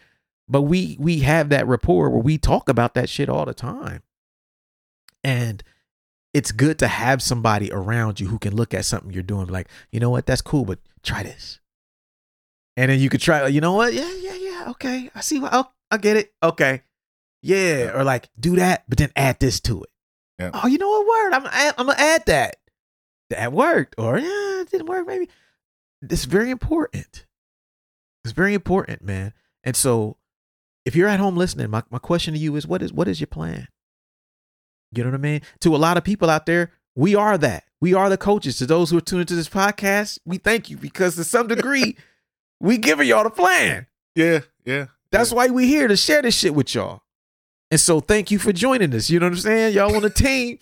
[0.48, 4.04] but we we have that rapport where we talk about that shit all the time.
[5.24, 5.64] And
[6.34, 9.68] it's good to have somebody around you who can look at something you're doing like,
[9.92, 11.60] you know what, that's cool, but try this.
[12.76, 13.94] And then you could try, you know what?
[13.94, 14.66] Yeah, yeah, yeah.
[14.70, 15.10] Okay.
[15.16, 16.32] I see what oh, I get it.
[16.44, 16.84] Okay.
[17.42, 17.92] Yeah.
[17.96, 19.90] Or like do that, but then add this to it.
[20.40, 20.52] Yeah.
[20.54, 21.34] Oh, you know what word?
[21.34, 22.58] I'm gonna add, I'm gonna add that.
[23.30, 23.96] That worked.
[23.98, 25.30] Or yeah, it didn't work, maybe.
[26.02, 27.26] It's very important.
[28.24, 29.34] It's very important, man.
[29.64, 30.18] And so
[30.86, 33.20] if you're at home listening, my, my question to you is what is what is
[33.20, 33.68] your plan?
[34.94, 35.42] You know what I mean?
[35.62, 37.66] To a lot of people out there, we are that.
[37.82, 38.58] We are the coaches.
[38.58, 41.98] To those who are tuning to this podcast, we thank you because to some degree,
[42.60, 43.88] we giving y'all the plan.
[44.16, 44.88] Yeah, yeah.
[45.12, 47.02] That's why we here to share this shit with y'all.
[47.70, 49.10] And so thank you for joining us.
[49.10, 49.74] You know what I'm saying?
[49.76, 50.60] Y'all on the team,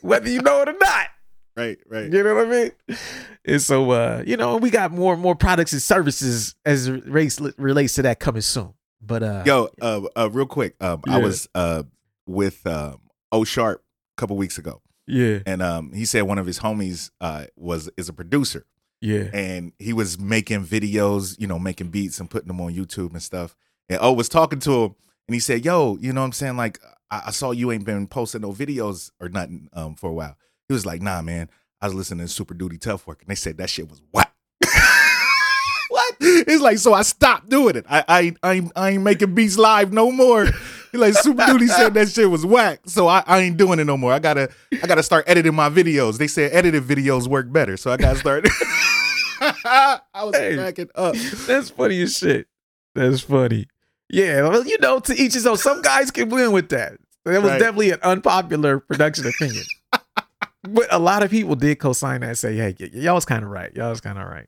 [0.00, 1.08] whether you know it or not.
[1.56, 2.12] Right, right.
[2.12, 2.98] You know what I mean?
[3.44, 7.04] And so uh, you know, we got more and more products and services as it
[7.04, 8.74] relates, relates to that coming soon.
[9.00, 11.84] But uh Yo, uh, uh real quick, um, I was uh
[12.26, 13.00] with um
[13.32, 13.82] O Sharp
[14.16, 17.88] a couple weeks ago, yeah, and um he said one of his homies uh was
[17.96, 18.66] is a producer,
[19.00, 19.30] yeah.
[19.32, 23.22] and he was making videos, you know, making beats and putting them on YouTube and
[23.22, 23.56] stuff.
[23.88, 24.94] And O was talking to him,
[25.28, 26.56] and he said, "Yo, you know what I'm saying?
[26.56, 30.12] Like, I, I saw you ain't been posting no videos or nothing um for a
[30.14, 30.36] while."
[30.68, 31.48] He was like, "Nah, man,
[31.80, 34.32] I was listening to Super Duty Tough Work, and they said that shit was whack."
[35.90, 36.16] what?
[36.20, 37.84] It's like so I stopped doing it.
[37.88, 40.46] I I ain't- I ain't, I ain't making beats live no more.
[40.90, 43.84] He's like Super Duty said that shit was whack, so I, I ain't doing it
[43.84, 44.12] no more.
[44.12, 44.48] I gotta
[44.82, 46.16] I gotta start editing my videos.
[46.18, 48.46] They said edited videos work better, so I gotta start.
[49.40, 50.56] I was Hey.
[50.56, 51.14] cracking up.
[51.46, 52.48] That's funny as shit.
[52.94, 53.68] That's funny.
[54.10, 55.56] Yeah, well, you know, to each his own.
[55.58, 56.94] Some guys can win with that.
[57.24, 57.58] That was Right.
[57.58, 59.64] definitely an unpopular production opinion.
[60.62, 63.44] but a lot of people did co-sign that and say, hey, y- y'all was kind
[63.44, 63.74] of right.
[63.76, 64.46] Y'all was kind of right.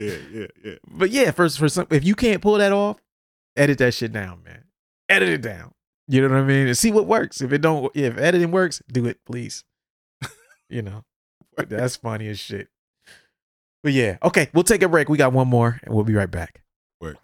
[0.00, 0.74] Yeah, yeah, yeah.
[0.90, 2.96] But yeah, for, for some, if you can't pull that off,
[3.56, 4.64] edit that shit down, man.
[5.08, 5.74] Edit it down.
[6.08, 6.66] You know what I mean?
[6.66, 7.40] And see what works.
[7.40, 9.64] If it don't, if editing works, do it, please.
[10.70, 11.04] you know,
[11.56, 12.68] that's funny as shit.
[13.82, 15.08] But yeah, okay, we'll take a break.
[15.08, 16.62] We got one more, and we'll be right back.
[17.00, 17.18] Word.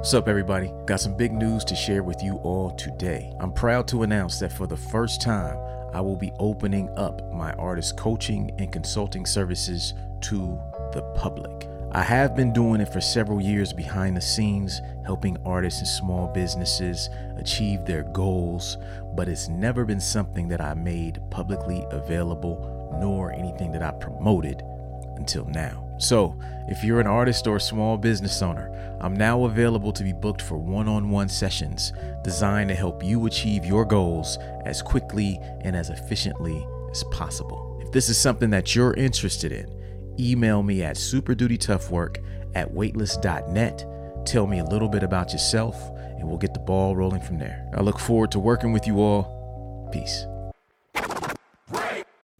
[0.00, 0.72] What's up, everybody?
[0.86, 3.34] Got some big news to share with you all today.
[3.38, 5.58] I'm proud to announce that for the first time,
[5.92, 9.92] I will be opening up my artist coaching and consulting services
[10.22, 10.58] to
[10.94, 11.68] the public.
[11.92, 16.28] I have been doing it for several years behind the scenes, helping artists and small
[16.28, 18.78] businesses achieve their goals,
[19.14, 24.62] but it's never been something that I made publicly available, nor anything that I promoted
[25.16, 25.89] until now.
[26.00, 26.34] So,
[26.66, 30.40] if you're an artist or a small business owner, I'm now available to be booked
[30.40, 31.92] for one on one sessions
[32.24, 37.78] designed to help you achieve your goals as quickly and as efficiently as possible.
[37.82, 39.68] If this is something that you're interested in,
[40.18, 42.24] email me at superdutytoughwork
[42.54, 43.86] at weightless.net.
[44.24, 45.76] Tell me a little bit about yourself,
[46.18, 47.70] and we'll get the ball rolling from there.
[47.76, 49.90] I look forward to working with you all.
[49.92, 50.24] Peace.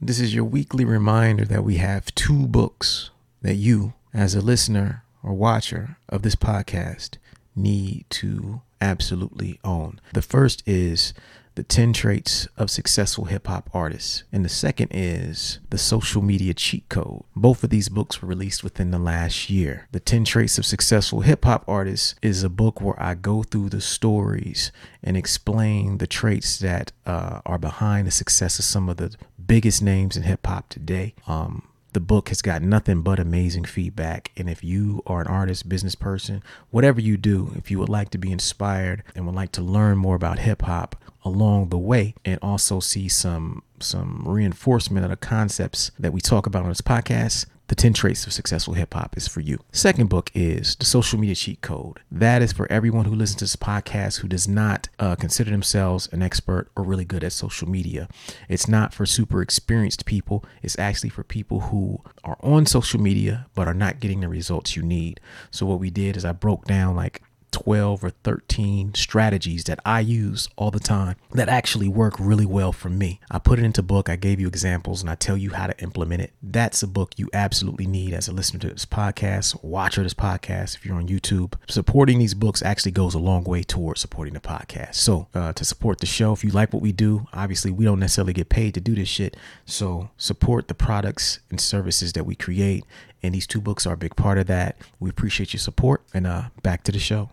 [0.00, 3.10] This is your weekly reminder that we have two books
[3.42, 7.16] that you, as a listener or watcher of this podcast,
[7.54, 10.00] need to absolutely own.
[10.12, 11.12] The first is
[11.56, 16.54] The 10 Traits of Successful Hip Hop Artists, and the second is The Social Media
[16.54, 17.24] Cheat Code.
[17.36, 19.88] Both of these books were released within the last year.
[19.92, 23.70] The 10 Traits of Successful Hip Hop Artists is a book where I go through
[23.70, 24.72] the stories
[25.02, 29.14] and explain the traits that uh, are behind the success of some of the
[29.44, 31.14] biggest names in hip hop today.
[31.26, 34.30] Um, the book has got nothing but amazing feedback.
[34.36, 38.10] And if you are an artist, business person, whatever you do, if you would like
[38.10, 42.14] to be inspired and would like to learn more about hip hop along the way
[42.24, 46.80] and also see some some reinforcement of the concepts that we talk about on this
[46.80, 49.60] podcast, the 10 Traits of Successful Hip Hop is for you.
[49.70, 52.00] Second book is The Social Media Cheat Code.
[52.10, 56.08] That is for everyone who listens to this podcast who does not uh, consider themselves
[56.10, 58.08] an expert or really good at social media.
[58.48, 63.46] It's not for super experienced people, it's actually for people who are on social media
[63.54, 65.20] but are not getting the results you need.
[65.52, 70.00] So, what we did is I broke down like 12 or 13 strategies that I
[70.00, 73.20] use all the time that actually work really well for me.
[73.30, 75.82] I put it into book, I gave you examples and I tell you how to
[75.82, 76.32] implement it.
[76.42, 80.76] That's a book you absolutely need as a listener to this podcast, watcher this podcast
[80.76, 81.54] if you're on YouTube.
[81.68, 84.94] Supporting these books actually goes a long way towards supporting the podcast.
[84.94, 88.00] So, uh, to support the show, if you like what we do, obviously we don't
[88.00, 89.36] necessarily get paid to do this shit.
[89.64, 92.84] So, support the products and services that we create
[93.22, 94.76] and these two books are a big part of that.
[94.98, 97.30] We appreciate your support and uh back to the show.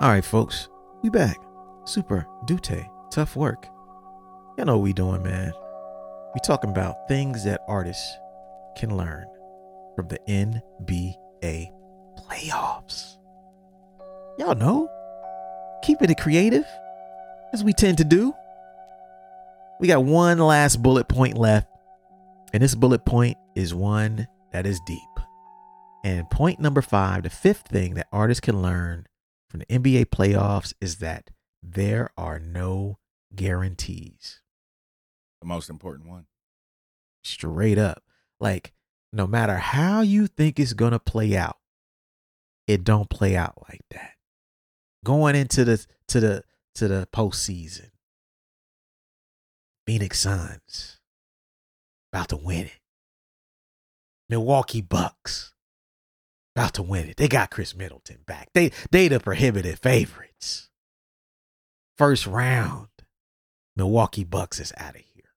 [0.00, 0.68] All right, folks,
[1.02, 1.36] we back.
[1.84, 3.66] Super Dute, tough work.
[4.56, 5.52] You know what we doing, man.
[6.34, 8.16] We talking about things that artists
[8.76, 9.26] can learn
[9.96, 11.70] from the NBA
[12.18, 13.16] playoffs.
[14.38, 14.88] Y'all know,
[15.82, 16.66] keeping it creative,
[17.52, 18.32] as we tend to do.
[19.80, 21.66] We got one last bullet point left,
[22.52, 25.09] and this bullet point is one that is deep.
[26.02, 29.06] And point number five, the fifth thing that artists can learn
[29.48, 31.30] from the NBA playoffs is that
[31.62, 32.98] there are no
[33.34, 34.40] guarantees.
[35.40, 36.26] The most important one.
[37.22, 38.02] Straight up.
[38.38, 38.72] Like,
[39.12, 41.58] no matter how you think it's going to play out,
[42.66, 44.12] it don't play out like that.
[45.04, 46.44] Going into the to the
[46.76, 47.90] to the postseason.
[49.86, 50.98] Phoenix Suns
[52.12, 52.80] about to win it.
[54.28, 55.52] Milwaukee Bucks
[56.68, 57.16] to win it.
[57.16, 58.50] They got Khris Middleton back.
[58.54, 60.68] They they the prohibited favorites.
[61.96, 62.88] First round,
[63.76, 65.34] Milwaukee Bucks is out of here.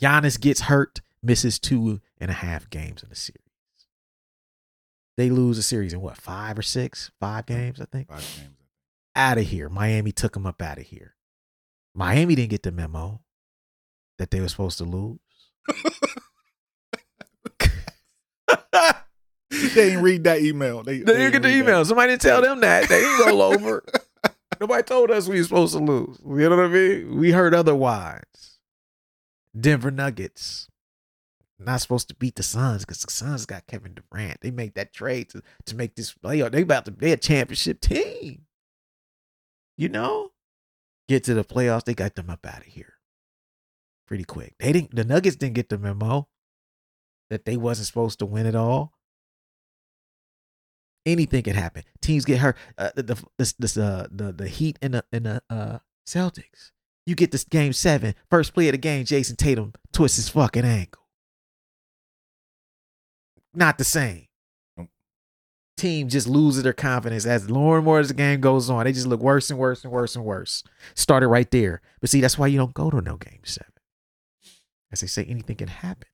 [0.00, 3.40] Giannis gets hurt, misses two and a half games in the series.
[5.16, 7.10] They lose a series in what, five or six?
[7.18, 8.08] Five games, I think.
[8.08, 8.56] Five games.
[9.14, 9.68] Out of here.
[9.68, 11.14] Miami took them up out of here.
[11.94, 13.22] Miami didn't get the memo
[14.18, 15.18] that they were supposed to lose.
[19.50, 20.82] they didn't read that email.
[20.82, 21.68] They, They didn't get the read that.
[21.68, 21.84] email.
[21.84, 22.88] Somebody didn't tell them that.
[22.88, 23.84] They didn't roll over.
[24.60, 26.18] Nobody told us we were supposed to lose.
[26.26, 27.18] You know what I mean?
[27.18, 28.58] We heard otherwise.
[29.58, 30.68] Denver Nuggets.
[31.58, 34.40] Not supposed to beat the Suns because the Suns got Kevin Durant.
[34.42, 36.52] They made that trade to, to make this playoff.
[36.52, 38.42] They about to be a championship team.
[39.78, 40.32] You know?
[41.08, 41.84] Get to the playoffs.
[41.84, 42.94] They got them up out of here.
[44.06, 44.54] Pretty quick.
[44.58, 46.28] They didn't the Nuggets didn't get the memo
[47.30, 48.92] that they wasn't supposed to win it all
[51.06, 51.84] anything can happen.
[52.02, 52.56] Teams get hurt.
[52.76, 56.72] Uh, the the this, this uh the the Heat and the and the uh Celtics.
[57.06, 59.04] You get this game seven, first play of the game.
[59.04, 61.04] Jayson Tatum twists his fucking ankle.
[63.54, 64.26] Not the same.
[65.76, 68.84] Team just loses their confidence as more and more as the game goes on.
[68.84, 70.64] They just look worse and worse and worse and worse.
[70.94, 71.82] Started right there.
[72.00, 73.72] But see, that's why you don't go to no game seven.
[74.90, 76.08] As they say, anything can happen.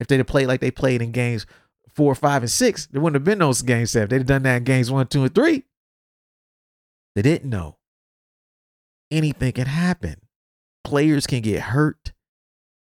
[0.00, 1.46] If they'd have played like they played in games
[1.94, 4.08] four, five, and six, there wouldn't have been no game seven.
[4.08, 5.64] They'd have done that in games one, two, and three.
[7.14, 7.76] They didn't know.
[9.10, 10.16] Anything can happen.
[10.84, 12.12] Players can get hurt.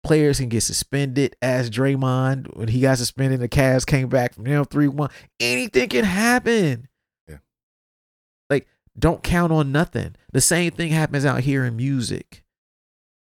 [0.05, 1.37] Players can get suspended.
[1.41, 5.11] As Draymond, when he got suspended, the Cavs came back from them 3 1.
[5.41, 6.89] Anything can happen.
[7.29, 7.39] Yeah.
[8.51, 8.67] Like,
[8.99, 10.17] don't count on nothing.
[10.33, 12.43] The same thing happens out here in music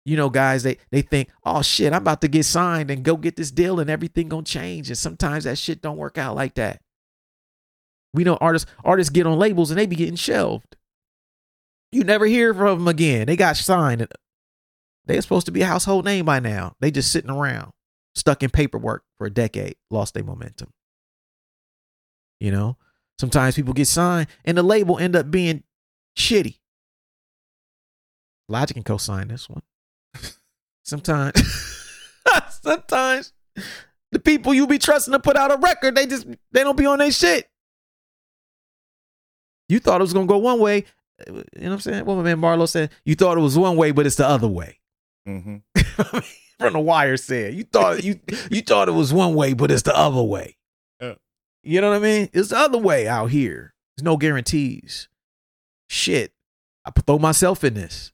[0.05, 3.17] you know, guys, they they think, oh shit, I'm about to get signed and go
[3.17, 4.89] get this deal and everything gonna change.
[4.89, 6.81] And sometimes that shit don't work out like that.
[8.13, 10.77] We know artists artists get on labels and they be getting shelved.
[11.93, 13.27] You never hear from them again.
[13.27, 14.09] They got signed.
[15.07, 16.75] They're supposed to be a household name by now.
[16.81, 17.73] They just sitting around,
[18.15, 20.71] stuck in paperwork for a decade, lost their momentum.
[22.41, 22.77] You know,
[23.21, 25.63] sometimes people get signed and the label end up being
[26.17, 26.59] shitty.
[28.49, 29.63] Logic can co-sign this one.
[30.85, 31.41] Sometimes,
[32.63, 33.33] sometimes
[34.11, 36.87] the people you be trusting to put out a record, they just they don't be
[36.87, 37.49] on their shit.
[39.69, 40.85] You thought it was gonna go one way,
[41.27, 42.05] you know what I'm saying?
[42.05, 44.49] What my man Marlo said, you thought it was one way, but it's the other
[44.49, 44.81] way.
[45.27, 45.57] Mm-hmm.
[46.59, 48.21] From the wire said, you thought you
[48.51, 50.57] you thought it was one way, but it's the other way.
[51.01, 51.15] Yeah.
[51.63, 52.29] You know what I mean?
[52.33, 53.75] It's the other way out here.
[53.97, 55.09] There's no guarantees.
[55.89, 56.33] Shit,
[56.85, 58.12] I throw myself in this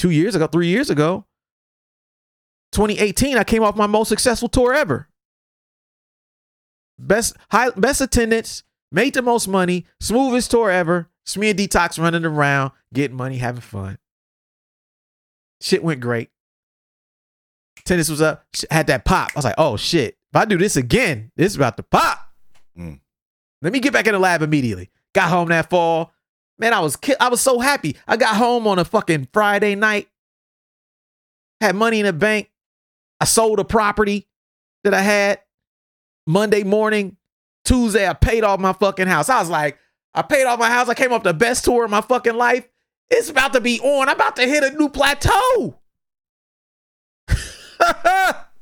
[0.00, 1.26] two years ago, three years ago,
[2.72, 5.08] 2018, I came off my most successful tour ever.
[6.98, 11.10] Best high best attendance, made the most money, smoothest tour ever.
[11.24, 13.98] It's me and Detox running around, getting money, having fun.
[15.60, 16.30] Shit went great.
[17.84, 19.30] Tennis was up, had that pop.
[19.34, 20.16] I was like, oh shit.
[20.32, 22.20] If I do this again, this is about to pop.
[22.78, 23.00] Mm.
[23.60, 24.90] Let me get back in the lab immediately.
[25.12, 26.12] Got home that fall.
[26.60, 27.96] Man, I was ki- I was so happy.
[28.06, 30.08] I got home on a fucking Friday night.
[31.62, 32.50] Had money in the bank.
[33.18, 34.28] I sold a property
[34.84, 35.40] that I had.
[36.26, 37.16] Monday morning,
[37.64, 39.30] Tuesday, I paid off my fucking house.
[39.30, 39.78] I was like,
[40.14, 40.88] I paid off my house.
[40.88, 42.68] I came off the best tour of my fucking life.
[43.08, 44.08] It's about to be on.
[44.08, 45.78] I'm about to hit a new plateau.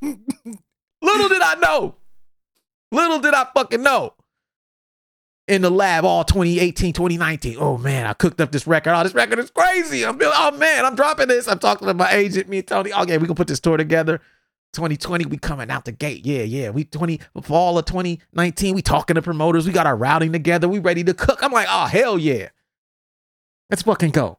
[0.01, 1.97] Little did I know.
[2.93, 4.15] Little did I fucking know.
[5.49, 7.57] In the lab all 2018, 2019.
[7.59, 8.93] Oh man, I cooked up this record.
[8.93, 10.05] Oh, this record is crazy.
[10.05, 11.49] I'm feeling, oh man, I'm dropping this.
[11.49, 12.93] I'm talking to my agent, me and Tony.
[12.93, 14.21] Oh, okay, we can put this tour together.
[14.75, 16.27] 2020, we coming out the gate.
[16.27, 16.69] Yeah, yeah.
[16.69, 19.67] We 20 fall of 2019, we talking to promoters.
[19.67, 20.69] We got our routing together.
[20.69, 21.43] We ready to cook.
[21.43, 22.51] I'm like, oh hell yeah.
[23.71, 24.39] Let's fucking go.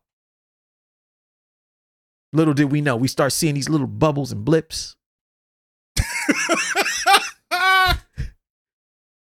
[2.32, 4.96] Little did we know, we start seeing these little bubbles and blips.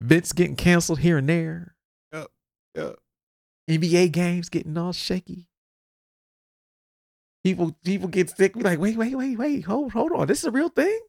[0.06, 1.74] Vince getting canceled here and there.
[2.12, 2.28] Yep,
[2.76, 2.96] yep.
[3.68, 5.48] NBA games getting all shaky.
[7.42, 8.54] People people get sick.
[8.54, 10.28] Like, wait, wait, wait, wait, hold, hold on.
[10.28, 11.00] This is a real thing.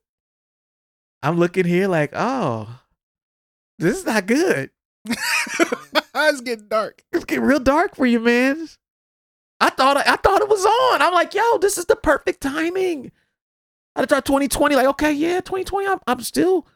[1.21, 2.81] I'm looking here like, oh,
[3.77, 4.71] this is not good.
[5.05, 7.03] it's getting dark.
[7.11, 8.67] It's getting real dark for you, man.
[9.59, 11.03] I thought I thought it was on.
[11.03, 13.11] I'm like, yo, this is the perfect timing.
[13.95, 15.87] I thought 2020, like, okay, yeah, 2020.
[15.87, 16.67] I'm, I'm still.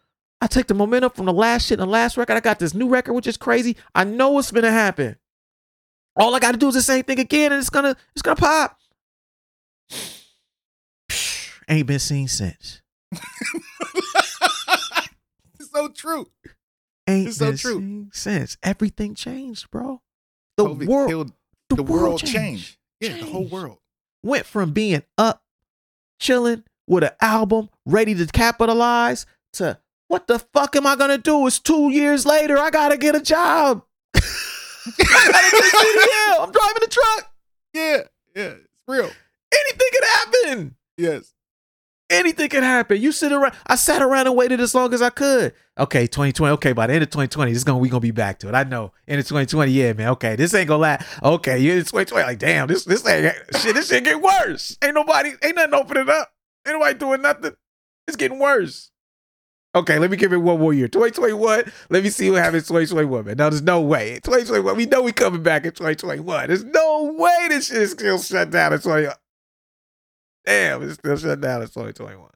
[0.42, 2.34] I take the momentum from the last shit and the last record.
[2.36, 3.78] I got this new record, which is crazy.
[3.94, 5.18] I know what's gonna happen.
[6.16, 8.36] All I got to do is the same thing again, and it's gonna it's gonna
[8.36, 8.78] pop.
[11.70, 12.82] Ain't been seen since.
[13.14, 13.22] it's
[15.74, 16.28] so true.
[17.08, 17.80] Ain't It's so been true.
[17.80, 18.58] seen since.
[18.64, 20.02] Everything changed, bro.
[20.58, 21.34] The COVID world, killed
[21.70, 22.36] the, the, world world changed.
[22.36, 22.78] changed.
[23.00, 23.78] Yeah, the whole world.
[24.24, 25.44] went from being up,
[26.20, 29.80] chilling with an album, ready to capitalize, to
[30.12, 31.48] what the fuck am I gonna do?
[31.48, 32.58] It's two years later.
[32.58, 33.84] I gotta get a job.
[34.16, 34.20] I
[35.32, 36.44] gotta get a CDL.
[36.44, 37.34] I'm driving a truck.
[37.74, 37.98] Yeah,
[38.36, 39.10] yeah, it's real.
[39.54, 40.76] Anything could happen.
[40.98, 41.34] Yes.
[42.10, 43.02] Anything could happen.
[43.02, 43.54] You sit around.
[43.66, 45.54] I sat around and waited as long as I could.
[45.80, 46.52] Okay, 2020.
[46.56, 48.54] Okay, by the end of 2020, this is gonna we gonna be back to it.
[48.54, 48.92] I know.
[49.08, 50.10] End of 2020, yeah, man.
[50.10, 51.08] Okay, this ain't gonna last.
[51.24, 52.26] Okay, yeah, it's 2020.
[52.28, 53.76] Like, damn, this this ain't shit.
[53.76, 54.78] This shit get worse.
[54.84, 56.34] Ain't nobody, ain't nothing opening up.
[56.68, 57.54] Ain't nobody doing nothing.
[58.08, 58.91] It's getting worse.
[59.74, 60.90] Okay, let me give it one more year.
[60.90, 61.72] 2021.
[61.90, 63.38] Let me see what happens in 2021, man.
[63.38, 64.16] No, there's no way.
[64.16, 64.76] 2021.
[64.76, 66.48] We know we coming back in 2021.
[66.48, 69.08] There's no way this shit is still shut down in 20.
[70.46, 72.30] Damn, it's still shut down in 2021.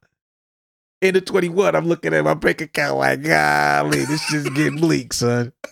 [1.01, 5.13] End of 21, I'm looking at my bank account like, golly, this shit's getting bleak,
[5.13, 5.51] son.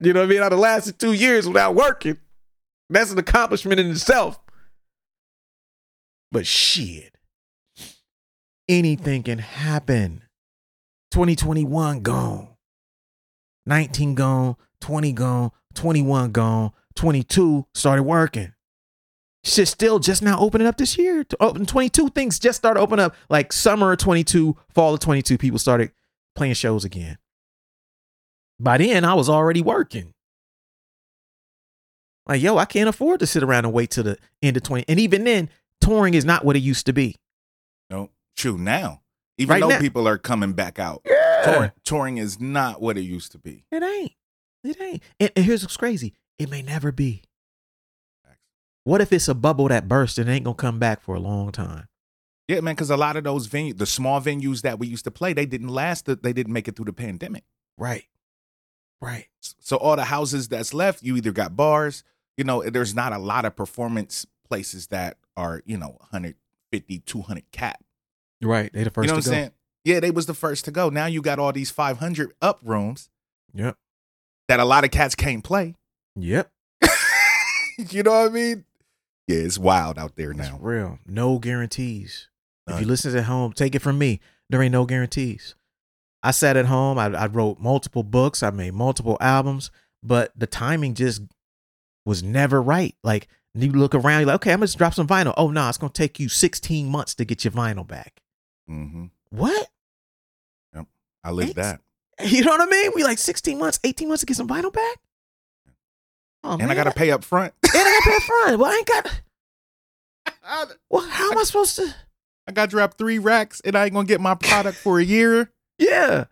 [0.00, 0.42] You know what I mean?
[0.42, 2.16] I'd have lasted two years without working.
[2.88, 4.40] That's an accomplishment in itself.
[6.32, 7.09] But shit,
[8.70, 10.22] anything can happen.
[11.10, 12.48] 2021 gone.
[13.66, 18.52] 19 gone, 20 gone, 21 gone, 22 started working.
[19.44, 21.24] Shit still just now opening up this year.
[21.40, 25.58] In 22 things just started opening up like summer of 22, fall of 22 people
[25.58, 25.92] started
[26.34, 27.18] playing shows again.
[28.58, 30.14] By then I was already working.
[32.26, 34.84] Like, yo, I can't afford to sit around and wait till the end of 20.
[34.86, 35.50] And even then,
[35.80, 37.16] touring is not what it used to be.
[37.88, 38.10] No,
[38.40, 38.58] true.
[38.58, 39.02] Now,
[39.38, 39.80] even Right though now.
[39.80, 41.42] people are coming back out, Yeah.
[41.44, 43.64] touring, touring is not what it used to be.
[43.70, 44.12] It ain't.
[44.64, 45.02] It ain't.
[45.18, 46.14] And, and here's what's crazy.
[46.38, 47.22] It may never be.
[48.84, 51.52] What if it's a bubble that burst and ain't gonna come back for a long
[51.52, 51.86] time?
[52.48, 52.74] Yeah, man.
[52.74, 55.46] Because a lot of those venues, the small venues that we used to play, they
[55.46, 56.06] didn't last.
[56.06, 57.44] the- They didn't make it through the pandemic.
[57.78, 58.06] Right.
[59.00, 59.28] Right.
[59.60, 62.02] So all the houses that's left, you either got bars.
[62.36, 67.50] You know, there's not a lot of performance places that are you know 150, 200
[67.52, 67.82] cap.
[68.42, 68.72] Right.
[68.72, 69.36] They the first you know what I'm go.
[69.36, 69.50] saying?
[69.84, 70.88] Yeah, they was the first to go.
[70.90, 73.08] Now you got all these 500 up rooms
[73.54, 73.76] Yep.
[74.48, 75.74] that a lot of cats can't play.
[76.16, 76.50] Yep.
[77.90, 78.64] you know what I mean?
[79.26, 80.58] Yeah, it's wild out there It's now.
[80.60, 80.98] real.
[81.06, 82.28] No guarantees.
[82.66, 84.20] If you listen at home, take it from me.
[84.48, 85.56] There ain't no guarantees.
[86.22, 86.98] I sat at home.
[86.98, 88.42] I, I wrote multiple books.
[88.44, 89.70] I made multiple albums,
[90.04, 91.22] but the timing just
[92.06, 92.94] was never right.
[93.02, 95.34] Like you look around, you're like, okay, I'm gonna drop some vinyl.
[95.36, 98.20] Oh no, it's gonna take you 16 months to get your vinyl back.
[98.70, 99.68] Hmm What?
[101.22, 101.82] I lived Thanks.
[102.18, 102.92] that, You know what I mean?
[102.94, 104.96] We like 16 months, 18 months to get some vinyl back.
[106.42, 107.52] Oh and I got to pay up front.
[107.62, 108.58] and I got to pay up front.
[108.58, 109.20] Well, I ain't got.
[110.90, 111.94] Well, how am I supposed to?
[112.46, 115.04] I got to drop three racks, and I ain't gonna get my product for a
[115.04, 115.50] year.
[115.78, 116.24] Yeah,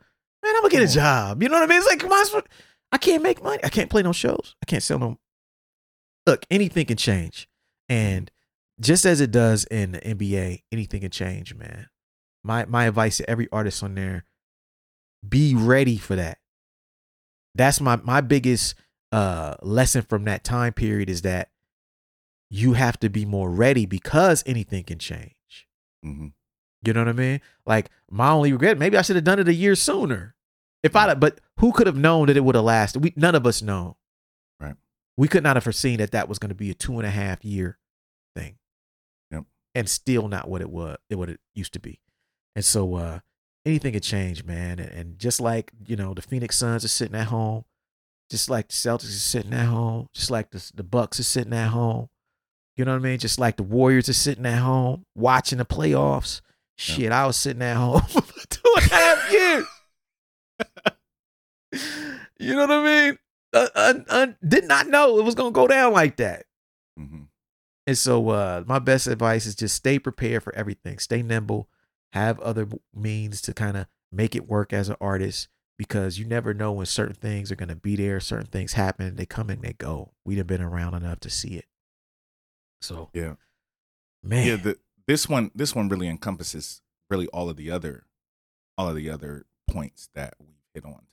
[0.42, 1.42] man, I'm gonna get a job.
[1.42, 1.78] You know what I mean?
[1.78, 2.42] It's like, come on,
[2.90, 3.60] I can't make money.
[3.62, 4.56] I can't play no shows.
[4.62, 5.18] I can't sell no.
[6.26, 7.48] Look, anything can change,
[7.88, 8.30] and
[8.80, 11.88] just as it does in the NBA, anything can change, man.
[12.44, 14.24] My my advice to every artist on there:
[15.26, 16.38] be ready for that.
[17.54, 18.74] That's my my biggest
[19.10, 21.50] uh lesson from that time period is that
[22.50, 25.66] you have to be more ready because anything can change.
[26.02, 26.28] hmm
[26.82, 27.40] You know what I mean?
[27.66, 30.34] Like my only regret, maybe I should have done it a year sooner.
[30.82, 33.02] If I, but who could have known that it would have lasted?
[33.02, 33.96] We none of us know.
[34.60, 34.76] Right.
[35.16, 37.10] We could not have foreseen that that was going to be a two and a
[37.10, 37.78] half year
[38.36, 38.58] thing.
[39.32, 39.44] Yep.
[39.74, 42.00] And still not what it was, it what it used to be.
[42.58, 43.20] And so uh
[43.64, 44.80] anything could change, man.
[44.80, 47.64] And, and just like you know, the Phoenix Suns are sitting at home,
[48.32, 51.52] just like the Celtics are sitting at home, just like the the Bucks are sitting
[51.52, 52.08] at home.
[52.74, 53.20] You know what I mean?
[53.20, 56.40] Just like the Warriors are sitting at home watching the playoffs.
[56.76, 59.66] Shit, I was sitting at home for two and a half years.
[62.40, 63.18] you know what I mean?
[63.52, 66.46] Uh, uh, uh, did not know it was gonna go down like that.
[66.96, 67.22] hmm
[67.86, 70.98] And so, uh, my best advice is just stay prepared for everything.
[70.98, 71.68] Stay nimble.
[72.12, 75.48] Have other means to kind of make it work as an artist
[75.78, 78.18] because you never know when certain things are gonna be there.
[78.20, 79.16] Certain things happen.
[79.16, 80.12] They come and they go.
[80.24, 81.66] We'd have been around enough to see it.
[82.80, 83.34] So, Yeah.
[84.22, 86.80] man, Yeah, the, this one this one really encompasses
[87.10, 88.04] really all of the other
[88.76, 91.06] all of the other points that we hit on today.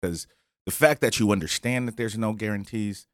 [0.00, 0.26] Because
[0.66, 3.06] the fact that you understand that there's no guarantees,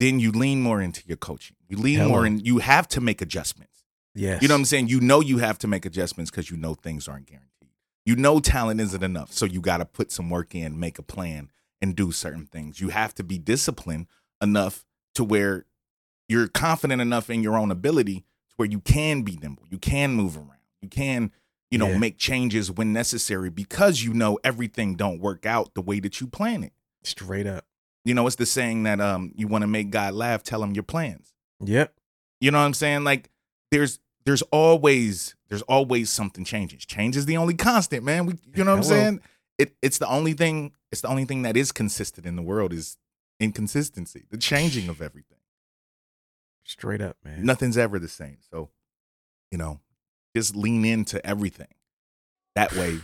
[0.00, 1.56] then you lean more into your coaching.
[1.68, 2.08] You lean Hello.
[2.08, 3.81] more and you have to make adjustments.
[4.14, 4.88] Yes, You know what I'm saying?
[4.88, 7.48] You know you have to make adjustments because you know things aren't guaranteed.
[8.04, 9.32] You know talent isn't enough.
[9.32, 11.50] So you got to put some work in, make a plan,
[11.80, 12.80] and do certain things.
[12.80, 14.06] You have to be disciplined
[14.40, 14.84] enough
[15.14, 15.66] to where
[16.28, 19.64] you're confident enough in your own ability to where you can be nimble.
[19.70, 20.48] You can move around.
[20.80, 21.30] You can,
[21.70, 21.98] you know, Yeah.
[21.98, 26.26] make changes when necessary because you know everything don't work out the way that you
[26.26, 26.72] plan it.
[27.04, 27.66] straight up.
[28.04, 30.72] You know, it's the saying that um you want to make God laugh, tell him
[30.72, 31.34] your plans.
[31.64, 31.94] Yep.
[32.40, 33.04] You know what I'm saying?
[33.04, 33.28] Like
[33.72, 36.78] there's there's always there's always something changing.
[36.78, 38.26] Change is the only constant, man.
[38.26, 39.20] We, you know what I'm saying?
[39.58, 42.72] It it's the only thing it's the only thing that is consistent in the world
[42.72, 42.98] is
[43.40, 45.38] inconsistency, the changing of everything.
[46.64, 47.44] Straight up, man.
[47.44, 48.36] Nothing's ever the same.
[48.52, 48.70] So,
[49.50, 49.80] you know,
[50.36, 51.74] just lean into everything.
[52.54, 53.00] That way,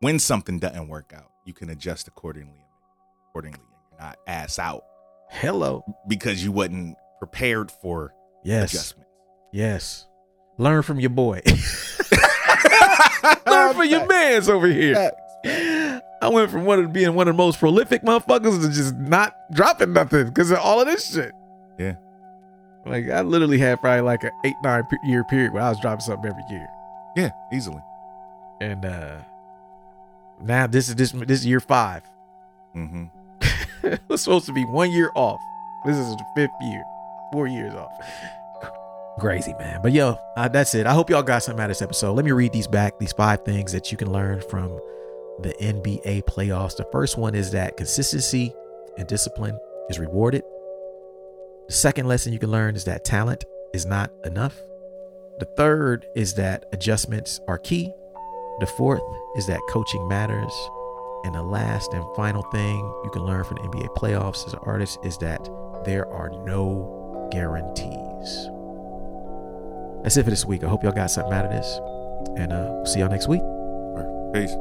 [0.00, 2.64] when something doesn't work out, you can adjust accordingly
[3.28, 4.84] accordingly and you're not ass out
[5.28, 5.84] Hello.
[6.08, 8.12] because you wasn't prepared for
[8.44, 8.72] Yes.
[8.72, 9.10] adjustments.
[9.54, 10.06] Yes.
[10.58, 11.40] Learn from your boy.
[13.46, 15.12] Learn from your man's over here.
[15.44, 19.32] I went from one of being one of the most prolific motherfuckers to just not
[19.52, 21.30] dropping nothing because of all of this shit.
[21.78, 21.94] Yeah.
[22.84, 26.00] Like I literally had probably like an eight nine year period where I was dropping
[26.00, 26.66] something every year,
[27.16, 27.82] Yeah, easily.
[28.60, 29.18] and uh
[30.40, 32.02] now this is this this is year five.
[32.74, 33.04] Mm-hmm.
[33.86, 35.40] it was supposed to be one year off.
[35.86, 36.82] This is the fifth year,
[37.32, 37.92] four years off.
[39.18, 40.86] Crazy man, but yo, that's it.
[40.86, 42.14] I hope y'all got something out of this episode.
[42.14, 42.98] Let me read these back.
[42.98, 44.80] These five things that you can learn from
[45.40, 46.76] the NBA playoffs.
[46.76, 48.52] The first one is that consistency
[48.98, 49.58] and discipline
[49.88, 50.42] is rewarded.
[51.68, 54.60] The second lesson you can learn is that talent is not enough.
[55.38, 57.92] The third is that adjustments are key.
[58.60, 59.02] The fourth
[59.36, 60.52] is that coaching matters.
[61.24, 64.60] And the last and final thing you can learn from the NBA playoffs as an
[64.62, 65.48] artist is that
[65.84, 68.50] there are no guarantees.
[70.04, 70.62] That's it for this week.
[70.62, 71.80] I hope y'all got something out of this.
[72.36, 73.40] And uh, we'll see y'all next week.
[74.34, 74.54] Peace.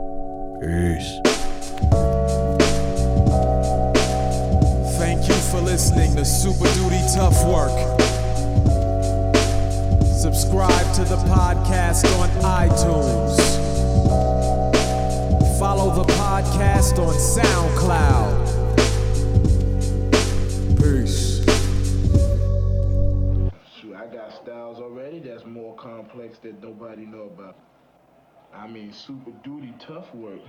[0.61, 1.19] Peace.
[4.97, 7.75] Thank you for listening to Super Duty Tough Work.
[10.21, 12.29] Subscribe to the podcast on
[12.69, 13.35] iTunes.
[15.59, 18.43] Follow the podcast on SoundCloud.
[20.79, 21.32] Peace.
[25.73, 27.55] More complex that nobody know about.
[28.53, 30.39] I mean, super duty tough work.